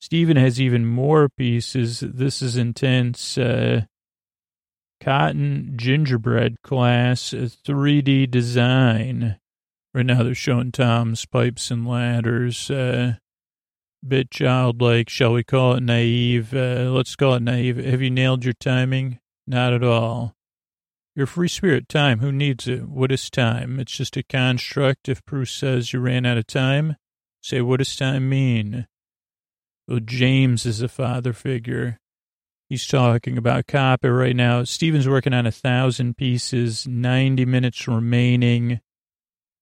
[0.00, 2.00] Steven has even more pieces.
[2.00, 3.38] This is intense.
[3.38, 3.82] Uh,
[5.00, 9.38] cotton gingerbread class, 3D design.
[9.94, 12.68] Right now they're showing Tom's pipes and ladders.
[12.72, 13.14] Uh,
[14.06, 15.10] bit childlike.
[15.10, 16.52] Shall we call it naive?
[16.52, 17.76] Uh, let's call it naive.
[17.76, 19.20] Have you nailed your timing?
[19.46, 20.35] Not at all.
[21.16, 22.86] Your free spirit, time, who needs it?
[22.90, 23.80] What is time?
[23.80, 25.08] It's just a construct.
[25.08, 26.96] If Prue says you ran out of time,
[27.42, 28.86] say, what does time mean?
[29.88, 31.98] Well, James is a father figure.
[32.68, 34.64] He's talking about copy right now.
[34.64, 38.80] Steven's working on a thousand pieces, 90 minutes remaining.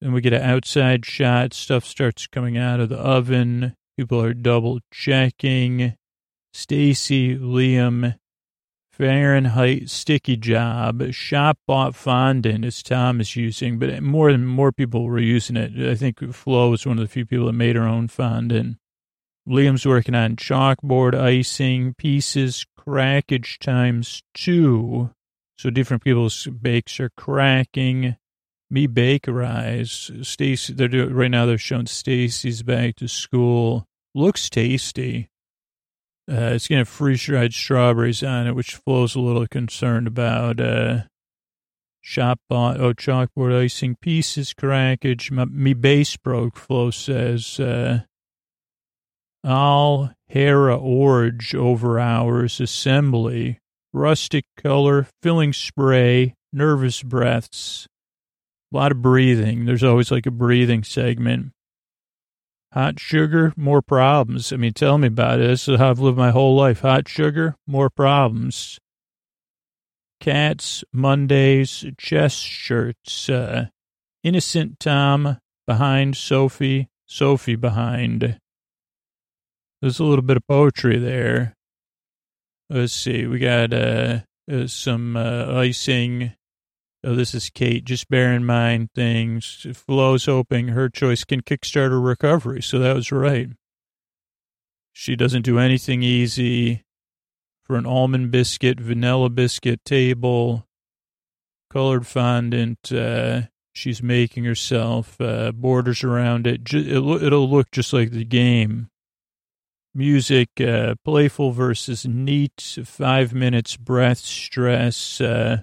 [0.01, 1.55] Then we get an outside shot.
[1.55, 3.77] Stuff starts coming out of the oven.
[3.97, 5.95] People are double checking.
[6.53, 8.17] Stacey, Liam,
[8.97, 15.05] Fahrenheit sticky job, shop bought fondant as Tom is using, but more and more people
[15.05, 15.73] were using it.
[15.91, 18.77] I think Flo was one of the few people that made her own fondant.
[19.49, 25.11] Liam's working on chalkboard icing, pieces, crackage times two.
[25.59, 28.17] So different people's bakes are cracking.
[28.71, 30.25] Me bakerize.
[30.25, 33.87] Stacey, they're doing, right now they're showing Stacey's back to school.
[34.15, 35.31] Looks tasty.
[36.31, 40.59] Uh, it's going to have freeze-dried strawberries on it, which Flo's a little concerned about.
[40.59, 41.03] Uh,
[42.01, 45.31] shop bought, oh, chalkboard icing pieces, crackage.
[45.31, 47.61] My, me base broke, Flo says.
[47.61, 48.01] Uh,
[49.45, 53.59] all Hera Orge over hours assembly.
[53.93, 57.87] Rustic color, filling spray, nervous breaths.
[58.73, 59.67] A lot of breathing.
[59.67, 61.53] There's always like a breathing segment.
[62.75, 64.53] Hot sugar, more problems.
[64.53, 65.47] I mean, tell me about it.
[65.47, 66.81] This is how I've lived my whole life.
[66.81, 68.81] Hot sugar, more problems.
[70.19, 73.29] Cats, Mondays, chest shirts.
[73.29, 73.67] Uh,
[74.25, 75.39] innocent Tom
[75.69, 78.41] behind Sophie, Sophie behind.
[79.81, 81.55] There's a little bit of poetry there.
[82.69, 83.25] Let's see.
[83.29, 84.21] We got uh,
[84.51, 86.33] uh some uh, icing
[87.05, 87.85] Oh, this is Kate.
[87.85, 89.67] Just bear in mind things.
[89.75, 92.63] Flo's hoping her choice can kickstart her recovery.
[92.63, 93.49] So that was right.
[94.93, 96.85] She doesn't do anything easy
[97.63, 100.67] for an almond biscuit, vanilla biscuit table.
[101.75, 102.93] colored fondant.
[102.93, 103.43] Uh,
[103.73, 106.73] she's making herself, uh, borders around it.
[106.73, 108.89] It'll look just like the game.
[109.93, 115.63] Music, uh, playful versus neat, five minutes, breath, stress, uh,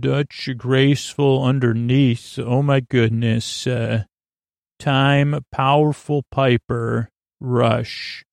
[0.00, 2.38] Dutch, graceful underneath.
[2.38, 3.66] Oh my goodness.
[3.66, 4.04] Uh,
[4.78, 7.10] time, powerful piper,
[7.40, 8.24] rush.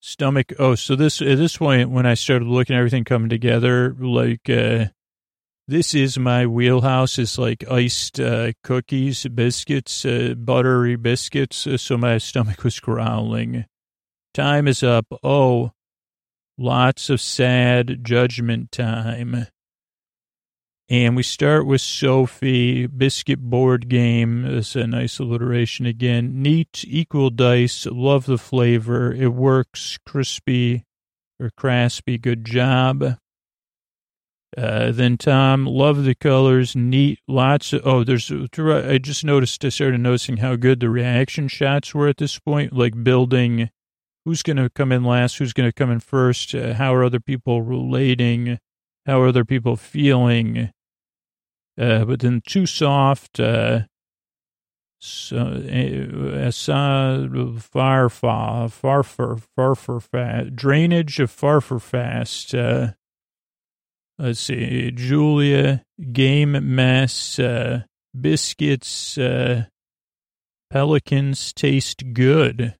[0.00, 0.52] Stomach.
[0.58, 4.86] Oh, so this, at this point, when I started looking everything coming together, like, uh,
[5.66, 11.66] this is my wheelhouse is like iced uh, cookies, biscuits, uh, buttery biscuits.
[11.66, 13.64] Uh, so my stomach was growling.
[14.34, 15.06] Time is up.
[15.22, 15.72] Oh,
[16.58, 19.46] lots of sad judgment time.
[20.88, 24.42] And we start with Sophie, biscuit board game.
[24.42, 26.42] That's a nice alliteration again.
[26.42, 27.86] Neat, equal dice.
[27.86, 29.12] Love the flavor.
[29.12, 29.98] It works.
[30.04, 30.84] Crispy
[31.40, 32.20] or craspy.
[32.20, 33.16] Good job.
[34.56, 39.68] Uh, then Tom, love the colors, neat, lots of, oh, there's, I just noticed, I
[39.68, 43.70] started noticing how good the reaction shots were at this point, like building
[44.24, 47.04] who's going to come in last, who's going to come in first, uh, how are
[47.04, 48.58] other people relating,
[49.06, 50.70] how are other people feeling.
[51.78, 53.80] Uh, but then too soft, uh,
[55.00, 56.50] so, uh,
[57.60, 62.92] far, far, far, far, far, far, fast, drainage of far, far, fast, uh,
[64.16, 67.82] Let's see, Julia, game mess, uh,
[68.18, 69.64] biscuits, uh,
[70.70, 72.76] pelicans taste good.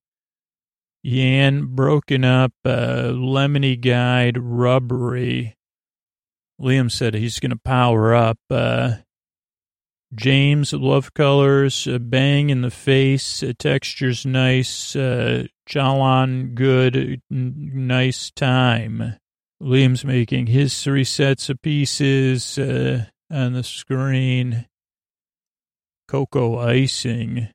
[1.06, 5.54] Yan broken up, uh, lemony guide, rubbery.
[6.58, 8.38] Liam said he's going to power up.
[8.48, 8.94] Uh,
[10.14, 17.20] James, love colors, uh, bang in the face, uh, texture's nice, uh, Chalan, good, n-
[17.30, 19.16] nice time.
[19.62, 24.66] Liam's making his three sets of pieces uh, on the screen.
[26.08, 27.48] Cocoa icing.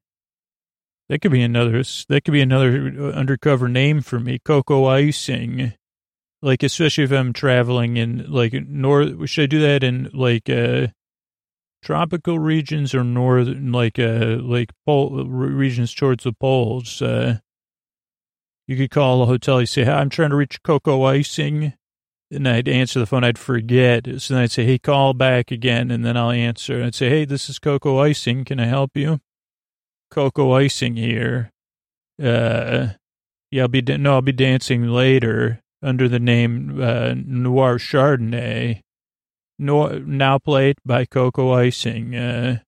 [1.09, 1.83] That could be another.
[2.07, 4.39] That could be another uh, undercover name for me.
[4.39, 5.73] Cocoa icing.
[6.41, 9.27] Like especially if I'm traveling in like north.
[9.29, 10.87] Should I do that in like uh,
[11.81, 17.01] tropical regions or northern like uh like pole regions towards the poles?
[17.01, 17.39] Uh,
[18.67, 19.59] you could call a hotel.
[19.59, 21.73] You say, "Hi, I'm trying to reach cocoa icing."
[22.31, 24.07] and I'd answer the phone, I'd forget.
[24.19, 26.83] So then I'd say, hey, call back again, and then I'll answer.
[26.83, 28.45] I'd say, hey, this is Cocoa Icing.
[28.45, 29.19] Can I help you?
[30.11, 31.51] Cocoa Icing here.
[32.21, 32.89] Uh,
[33.51, 38.81] yeah, I'll be, no, I'll be dancing later under the name uh, Noir Chardonnay.
[39.57, 42.15] No, now played by Cocoa Icing.
[42.15, 42.59] Uh,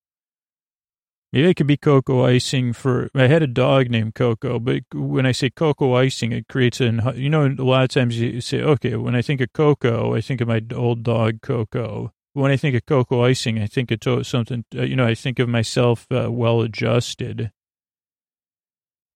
[1.33, 3.09] Maybe it could be cocoa icing for.
[3.15, 7.01] I had a dog named Coco, but when I say cocoa icing, it creates an.
[7.15, 10.19] You know, a lot of times you say, okay, when I think of Coco, I
[10.19, 12.11] think of my old dog Coco.
[12.33, 14.63] When I think of cocoa icing, I think of something.
[14.75, 17.51] Uh, you know, I think of myself uh, well adjusted.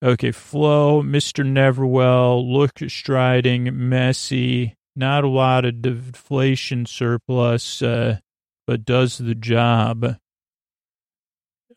[0.04, 1.46] Okay, Flo, Mr.
[1.46, 8.20] Neverwell, look striding, messy, not a lot of deflation surplus, uh,
[8.68, 10.18] but does the job.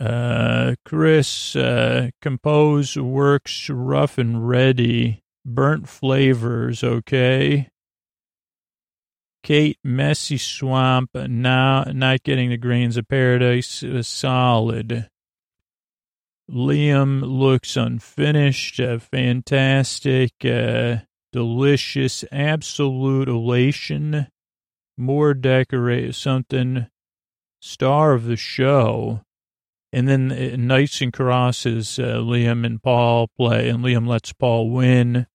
[0.01, 5.22] Uh, Chris, uh, compose works rough and ready.
[5.45, 7.68] Burnt flavors, okay.
[9.43, 15.09] Kate, messy swamp, now not getting the grains of paradise, uh, solid.
[16.51, 20.99] Liam looks unfinished, uh, fantastic, uh,
[21.32, 24.28] delicious, absolute elation.
[24.97, 26.86] More decorate something.
[27.61, 29.22] Star of the show.
[29.93, 34.70] And then uh, Knights and Crosses, uh, Liam and Paul play, and Liam lets Paul
[34.70, 35.26] win.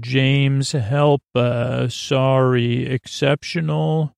[0.00, 4.14] James, help, uh, sorry, exceptional,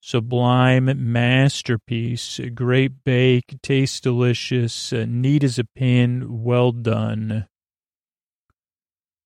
[0.00, 7.46] sublime masterpiece, great bake, tastes delicious, uh, neat as a pin, well done.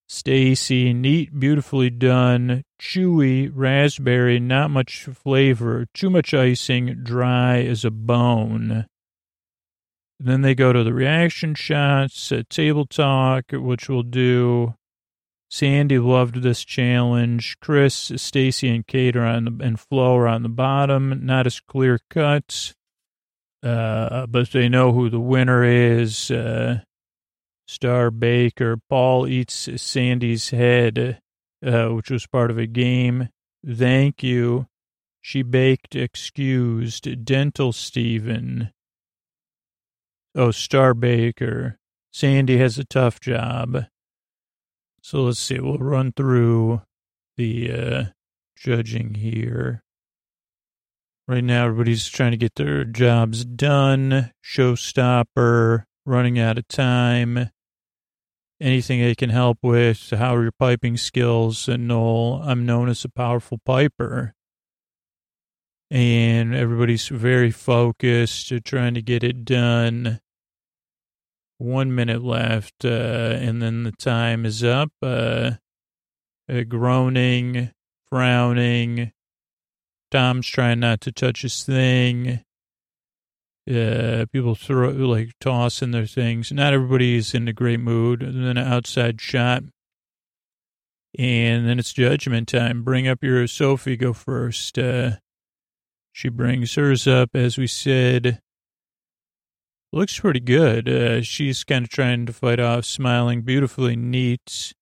[0.09, 7.91] Stacey, neat, beautifully done, chewy, raspberry, not much flavor, too much icing, dry as a
[7.91, 8.87] bone.
[10.19, 14.76] Then they go to the reaction shots, uh, table talk, which we'll do.
[15.57, 17.57] Sandy loved this challenge.
[17.63, 21.25] Chris, Stacey, and Kate are on the, and Flo are on the bottom.
[21.25, 22.75] Not as clear cut,
[23.63, 26.31] uh, but they know who the winner is.
[26.31, 26.81] Uh,
[27.67, 28.77] Star Baker.
[28.91, 31.21] Paul eats Sandy's head,
[31.65, 33.31] uh, which was part of a game.
[33.67, 34.67] Thank you.
[35.23, 37.25] She baked, excused.
[37.25, 38.73] Dental Steven.
[40.35, 41.79] Oh, Star Baker.
[42.13, 43.87] Sandy has a tough job.
[45.07, 45.61] So let's see.
[45.61, 46.83] We'll run through
[47.37, 48.05] the uh,
[48.57, 49.85] judging here.
[51.29, 54.33] Right now, everybody's trying to get their jobs done.
[54.45, 57.51] Showstopper, running out of time.
[58.61, 60.11] Anything they can help with.
[60.11, 61.69] How are your piping skills?
[61.69, 64.35] And Noel, I'm known as a powerful piper.
[65.89, 70.19] And everybody's very focused, trying to get it done.
[71.59, 74.91] One minute left, uh, and then the time is up.
[75.03, 75.53] Uh,
[76.51, 77.71] uh, groaning,
[78.11, 79.13] frowning,
[80.11, 82.41] Tom's trying not to touch his thing.
[83.69, 86.53] Uh, people throw, like, tossing their things.
[86.53, 88.23] Not everybody's in a great mood.
[88.23, 89.65] And then an outside shot.
[91.19, 92.85] And then it's judgment time.
[92.85, 94.79] Bring up your Sophie, go first.
[94.79, 95.17] Uh,
[96.13, 98.41] she brings hers up, as we said.
[99.93, 100.89] Looks pretty good.
[100.89, 104.75] Uh, she's kind of trying to fight off, smiling beautifully neat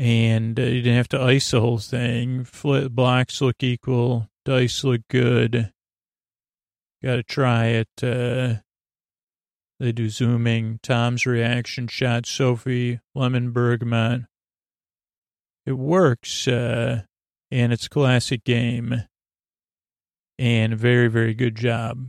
[0.00, 2.44] and uh, you didn't have to ice the whole thing.
[2.44, 5.72] Flip, blocks look equal, dice look good.
[7.02, 7.88] Got to try it.
[8.02, 8.60] Uh,
[9.78, 10.80] they do zooming.
[10.82, 12.24] Tom's reaction shot.
[12.24, 14.22] Sophie Lemon Bergamot.
[15.66, 17.02] It works, uh,
[17.50, 19.04] and it's classic game.
[20.38, 22.08] And very, very good job.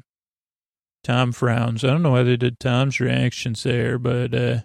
[1.03, 1.83] Tom frowns.
[1.83, 4.59] I don't know why they did Tom's reactions there, but uh,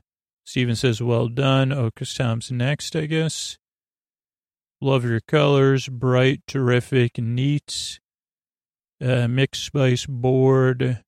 [0.45, 1.70] Steven says, well done.
[1.70, 3.59] Ocas Tom's next, I guess.
[4.80, 5.89] Love your colors.
[5.89, 7.99] Bright, terrific, neat.
[9.03, 11.03] Uh, mixed spice board.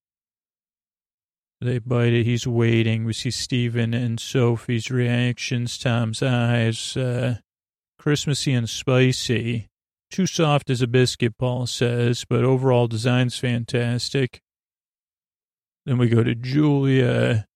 [1.61, 2.24] They bite it.
[2.24, 3.05] He's waiting.
[3.05, 5.76] We see Steven and Sophie's reactions.
[5.76, 6.97] Tom's eyes.
[6.97, 7.39] Uh,
[7.99, 9.68] Christmassy and spicy.
[10.11, 14.41] Too soft as a biscuit, Paul says, but overall design's fantastic.
[15.89, 17.47] Then we go to Julia.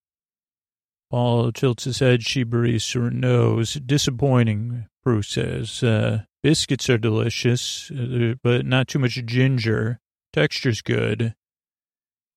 [1.10, 2.22] Paul tilts his head.
[2.22, 3.74] She breathes her nose.
[3.74, 5.82] Disappointing, Prue says.
[5.82, 10.00] Uh, biscuits are delicious, uh, but not too much ginger.
[10.32, 11.34] Texture's good.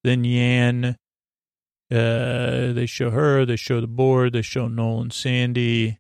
[0.04, 0.98] Then Yan,
[1.90, 6.00] uh, they show her, they show the board, they show Noel and Sandy.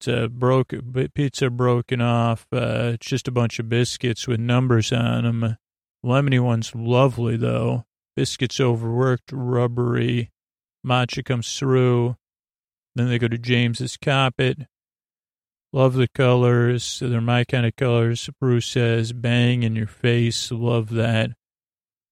[0.00, 0.72] It's a broke,
[1.12, 2.46] pizza broken off.
[2.50, 5.58] Uh, it's just a bunch of biscuits with numbers on them.
[6.02, 7.84] Lemony one's lovely, though.
[8.16, 10.30] Biscuits overworked, rubbery.
[10.86, 12.16] Matcha comes through.
[12.94, 14.58] Then they go to James's carpet.
[15.72, 17.00] Love the colors.
[17.00, 18.30] They're my kind of colors.
[18.40, 20.52] Prue says, bang in your face.
[20.52, 21.32] Love that.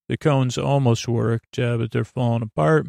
[0.08, 2.88] The cones almost worked, uh, but they're falling apart.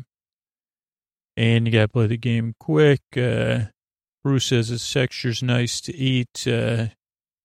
[1.37, 3.01] And you got to play the game quick.
[3.15, 3.65] Uh,
[4.23, 6.47] Prue says the texture's nice to eat.
[6.47, 6.87] Uh,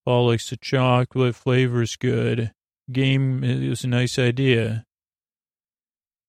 [0.06, 1.34] Paul likes the chocolate.
[1.34, 2.52] Flavor's good.
[2.90, 4.86] Game is a nice idea.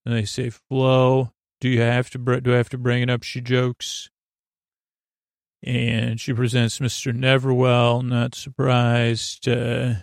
[0.09, 1.33] And they say Flo.
[1.61, 3.21] Do you have to, do I have to bring it up?
[3.21, 4.09] She jokes.
[5.61, 7.15] And she presents Mr.
[7.15, 9.47] Neverwell, not surprised.
[9.47, 9.93] Uh,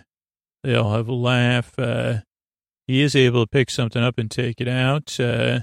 [0.63, 1.77] they all have a laugh.
[1.77, 2.19] Uh,
[2.87, 5.19] he is able to pick something up and take it out.
[5.19, 5.61] Uh,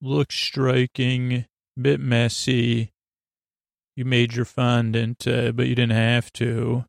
[0.00, 1.44] looks striking,
[1.78, 2.90] bit messy.
[3.96, 6.86] You made your fondant, uh, but you didn't have to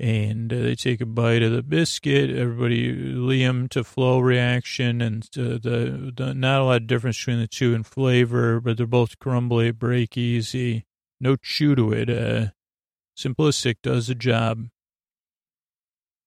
[0.00, 2.30] and uh, they take a bite of the biscuit.
[2.30, 7.40] Everybody, Liam to Flo reaction, and uh, the, the, not a lot of difference between
[7.40, 10.84] the two in flavor, but they're both crumbly, break easy,
[11.20, 12.10] no chew to it.
[12.10, 12.48] Uh,
[13.16, 14.68] simplistic does the job.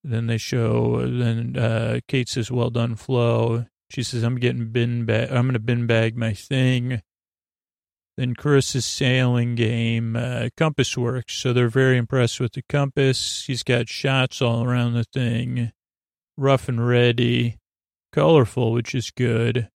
[0.03, 1.05] Then they show.
[1.05, 5.31] Then uh, Kate says, "Well done, Flo." She says, "I'm getting bin bag.
[5.31, 7.01] I'm to bin bag my thing."
[8.17, 11.35] Then Chris's sailing game, uh, compass works.
[11.35, 13.45] So they're very impressed with the compass.
[13.45, 15.71] He's got shots all around the thing.
[16.35, 17.57] Rough and ready.
[18.11, 19.69] Colorful, which is good.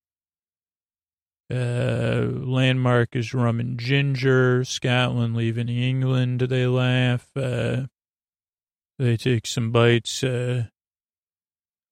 [1.53, 4.64] Uh, landmark is rum and ginger.
[4.64, 6.40] Scotland leaving England.
[6.40, 7.28] They laugh.
[7.36, 7.82] Uh,
[8.99, 10.24] they take some bites.
[10.24, 10.64] Uh,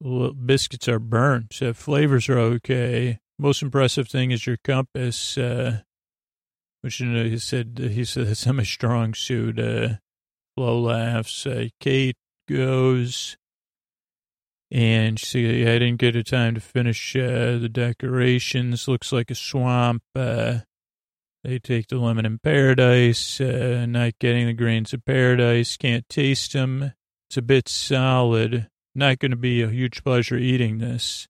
[0.00, 1.60] biscuits are burnt.
[1.74, 3.20] Flavors are okay.
[3.38, 5.38] Most impressive thing is your compass.
[5.38, 5.82] Uh,
[6.80, 9.58] which know, he said he said I'm a strong suit.
[9.58, 9.96] Uh,
[10.56, 11.46] Flo laughs.
[11.46, 12.16] Uh, Kate
[12.48, 13.36] goes,
[14.70, 18.88] and she said, yeah, "I didn't get a time to finish uh, the decorations.
[18.88, 20.60] Looks like a swamp." Uh,
[21.44, 23.40] they take the lemon in paradise.
[23.40, 25.76] Uh, not getting the grains of paradise.
[25.76, 26.92] Can't taste them.
[27.28, 28.68] It's a bit solid.
[28.94, 31.28] Not going to be a huge pleasure eating this.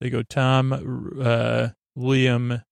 [0.00, 2.64] They go Tom, uh, Liam,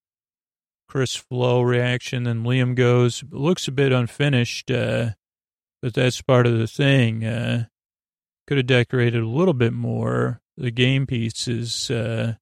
[0.88, 2.24] Chris Flo reaction.
[2.24, 5.10] Then Liam goes, looks a bit unfinished, uh,
[5.82, 7.24] but that's part of the thing.
[7.24, 7.66] Uh,
[8.46, 10.40] could have decorated a little bit more.
[10.56, 11.90] The game pieces.
[11.90, 12.34] Uh,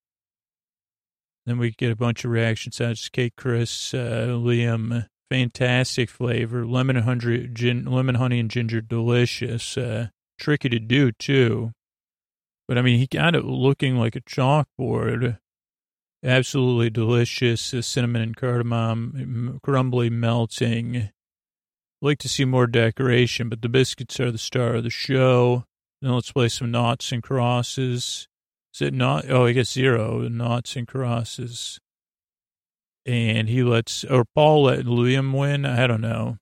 [1.44, 2.78] then we get a bunch of reactions.
[2.78, 5.06] That's Kate, Chris, uh, Liam.
[5.30, 6.66] fantastic flavor.
[6.66, 9.76] Lemon, honey, gin, lemon, honey, and ginger, delicious.
[9.76, 11.72] Uh, tricky to do, too.
[12.68, 15.38] But I mean, he got it looking like a chalkboard.
[16.26, 17.70] Absolutely delicious.
[17.70, 21.10] The cinnamon and cardamom crumbly melting.
[22.02, 25.64] like to see more decoration, but the biscuits are the star of the show.
[26.02, 28.26] Then let's play some noughts and crosses.
[28.74, 29.30] Is it not?
[29.30, 31.78] Oh, I guess zero noughts and crosses.
[33.06, 35.64] And he lets, or Paul let Liam win.
[35.64, 36.38] I don't know.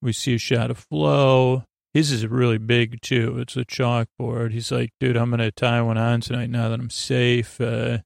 [0.00, 1.64] We see a shot of Flo.
[1.92, 3.38] His is really big too.
[3.40, 4.52] It's a chalkboard.
[4.52, 7.60] He's like, dude, I'm going to tie one on tonight now that I'm safe.
[7.60, 7.98] Uh,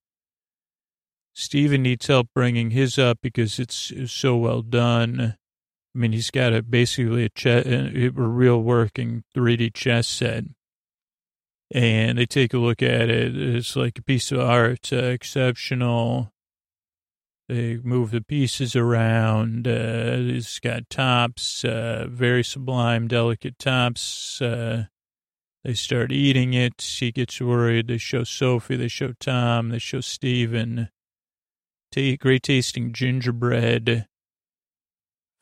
[1.34, 5.36] Steven needs help bringing his up because it's, so well done.
[5.94, 10.44] I mean, he's got a basically a, a real working 3D chess set
[11.74, 13.36] and they take a look at it.
[13.36, 16.32] It's like a piece of art, uh, exceptional.
[17.48, 19.66] They move the pieces around.
[19.66, 24.40] Uh, it's got tops, uh, very sublime, delicate tops.
[24.40, 24.84] Uh,
[25.64, 26.80] they start eating it.
[26.80, 27.88] He gets worried.
[27.88, 28.76] They show Sophie.
[28.76, 29.70] They show Tom.
[29.70, 30.88] They show Steven.
[31.94, 34.06] Great tasting gingerbread.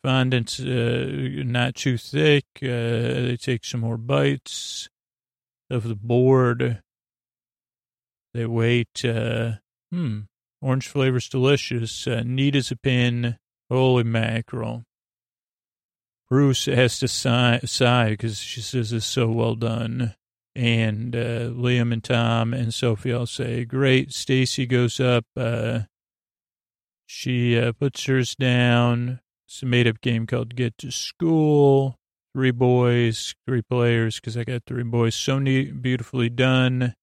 [0.04, 2.44] Fondant's uh, not too thick.
[2.60, 4.88] Uh, they take some more bites
[5.70, 6.82] of the board.
[8.34, 9.04] They wait.
[9.04, 9.52] Uh,
[9.90, 10.20] hmm.
[10.60, 12.06] Orange flavor's delicious.
[12.06, 13.38] Uh, neat as a pin.
[13.70, 14.84] Holy mackerel.
[16.28, 20.14] Prue has to sigh because she says it's so well done.
[20.54, 24.12] And uh, Liam and Tom and Sophie all say, great.
[24.12, 25.24] Stacey goes up.
[25.36, 25.80] Uh,
[27.12, 29.20] she uh, puts hers down.
[29.46, 31.98] It's a made up game called Get to School
[32.34, 35.14] three boys, three players, because I got three boys.
[35.14, 36.94] So neat, beautifully done.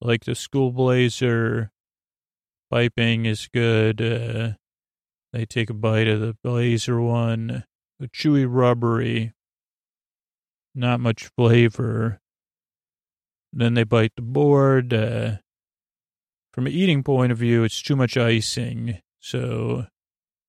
[0.00, 1.70] Like the school blazer.
[2.70, 4.02] Piping is good.
[4.02, 4.52] Uh,
[5.32, 7.64] they take a bite of the blazer one.
[8.02, 9.32] A chewy, rubbery.
[10.74, 12.20] Not much flavor.
[13.52, 14.92] Then they bite the board.
[14.92, 15.36] Uh,
[16.52, 19.00] from an eating point of view, it's too much icing.
[19.20, 19.86] So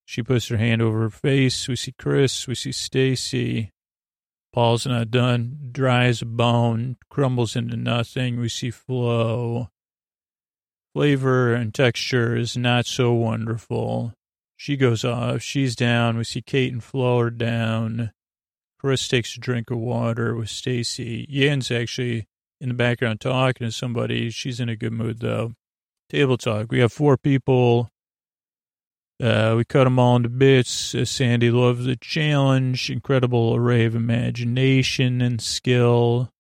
[0.05, 1.67] she puts her hand over her face.
[1.67, 2.47] We see Chris.
[2.47, 3.71] We see Stacey.
[4.53, 5.69] Paul's not done.
[5.71, 8.39] Dry as a bone, crumbles into nothing.
[8.39, 9.69] We see Flo.
[10.93, 14.13] Flavor and texture is not so wonderful.
[14.57, 15.41] She goes off.
[15.41, 16.17] She's down.
[16.17, 18.11] We see Kate and Flo are down.
[18.77, 21.25] Chris takes a drink of water with Stacey.
[21.29, 22.27] Yan's actually
[22.59, 24.29] in the background talking to somebody.
[24.29, 25.53] She's in a good mood though.
[26.09, 26.71] Table talk.
[26.71, 27.89] We have four people
[29.21, 30.95] uh, we cut them all into bits.
[30.95, 36.31] Uh, Sandy loves the challenge, incredible array of imagination and skill.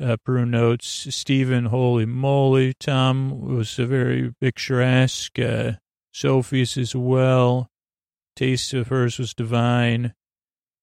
[0.00, 2.74] Uh, notes, Steven, holy moly.
[2.74, 5.38] Tom was a very picturesque.
[5.38, 5.72] Uh,
[6.12, 7.70] Sophie's as well.
[8.36, 10.14] Taste of hers was divine.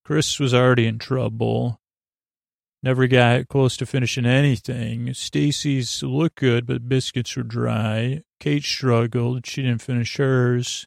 [0.03, 1.79] Chris was already in trouble.
[2.81, 5.13] Never got close to finishing anything.
[5.13, 8.23] Stacey's looked good, but biscuits were dry.
[8.41, 9.45] Kate struggled.
[9.45, 10.85] She didn't finish hers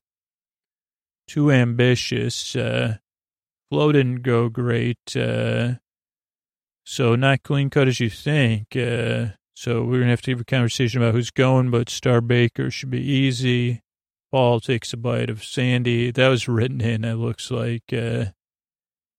[1.27, 2.57] too ambitious.
[2.57, 2.97] Uh,
[3.71, 5.17] Flo didn't go great.
[5.17, 5.75] Uh,
[6.85, 8.77] so not clean cut as you think.
[8.77, 12.71] Uh, so we're gonna have to have a conversation about who's going, but Star Baker
[12.71, 13.83] should be easy.
[14.31, 16.11] Paul takes a bite of Sandy.
[16.11, 17.05] That was written in.
[17.05, 17.85] It looks like.
[17.93, 18.27] Uh,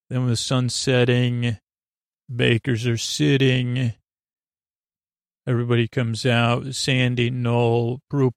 [0.10, 1.58] then with the sun setting,
[2.34, 3.94] bakers are sitting.
[5.46, 6.76] Everybody comes out.
[6.76, 8.32] Sandy, Noel, Prue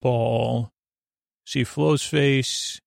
[1.45, 2.81] See Flo's face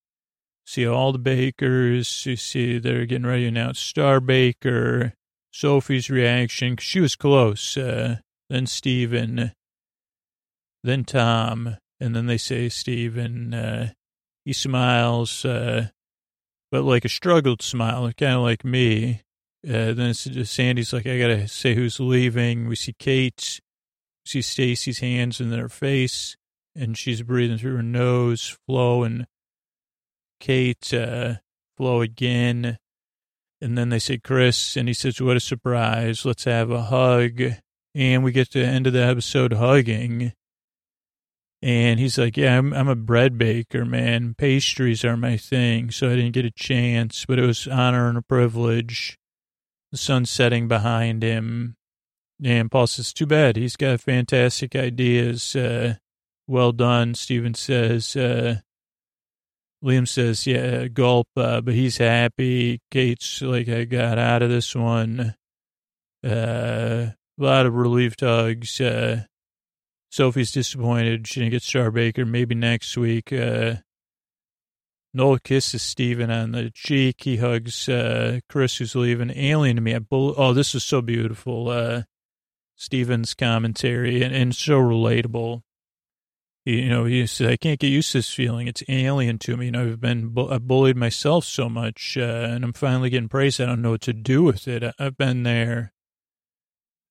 [0.65, 2.25] see all the bakers.
[2.25, 5.13] You see they're getting ready to announce Star Baker.
[5.51, 7.77] Sophie's reaction, she was close.
[7.77, 8.17] Uh,
[8.49, 9.51] then Steven,
[10.83, 13.53] then Tom, and then they say Steven.
[13.53, 13.91] Uh,
[14.45, 15.87] he smiles, uh,
[16.71, 19.21] but like a struggled smile, kind of like me.
[19.65, 22.67] Uh, then Sandy's like, I gotta say who's leaving.
[22.67, 23.59] We see Kate,
[24.25, 26.35] we see Stacey's hands in their face,
[26.75, 29.27] and she's breathing through her nose, Flo and
[30.43, 31.35] Kate, uh,
[31.77, 32.77] Flo again.
[33.61, 36.25] And then they said, Chris, and he says, what a surprise.
[36.25, 37.41] Let's have a hug.
[37.95, 40.33] And we get to the end of the episode hugging.
[41.61, 44.35] And he's like, yeah, I'm, I'm a bread baker, man.
[44.37, 45.91] Pastries are my thing.
[45.91, 49.17] So I didn't get a chance, but it was honor and a privilege.
[49.93, 51.77] The sun setting behind him.
[52.43, 53.55] And Paul says, too bad.
[53.55, 55.55] He's got fantastic ideas.
[55.55, 55.95] Uh,
[56.47, 57.15] well done.
[57.15, 58.57] Steven says, uh,
[59.83, 62.79] Liam says, yeah, gulp, uh, but he's happy.
[62.89, 65.35] Kate's like, I got out of this one.
[66.25, 67.09] Uh,
[67.39, 68.79] a lot of relief hugs.
[68.79, 69.23] Uh,
[70.09, 71.27] Sophie's disappointed.
[71.27, 72.25] She didn't get Star Baker.
[72.25, 73.33] Maybe next week.
[73.33, 73.75] Uh,
[75.13, 77.17] Noel kisses Steven on the cheek.
[77.23, 79.31] He hugs uh, Chris, who's leaving.
[79.35, 79.97] Alien to me.
[79.99, 81.69] Bull- oh, this is so beautiful.
[81.69, 82.03] Uh,
[82.75, 85.61] Steven's commentary and, and so relatable.
[86.65, 88.67] You know, he said, I can't get used to this feeling.
[88.67, 89.65] It's alien to me.
[89.65, 93.27] You know, I've been, bu- I've bullied myself so much, uh, and I'm finally getting
[93.27, 93.59] praised.
[93.59, 94.81] I don't know what to do with it.
[94.81, 95.91] I, I've been there.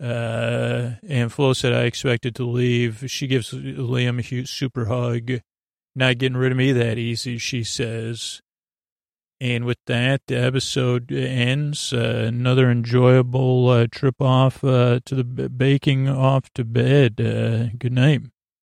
[0.03, 3.05] Uh, and Flo said, I expected to leave.
[3.11, 5.42] She gives Liam a huge, super hug.
[5.94, 8.40] Not getting rid of me that easy, she says.
[9.38, 11.92] And with that, the episode ends.
[11.92, 17.20] Uh, another enjoyable uh, trip off uh, to the b- baking off to bed.
[17.20, 18.22] Uh, good night.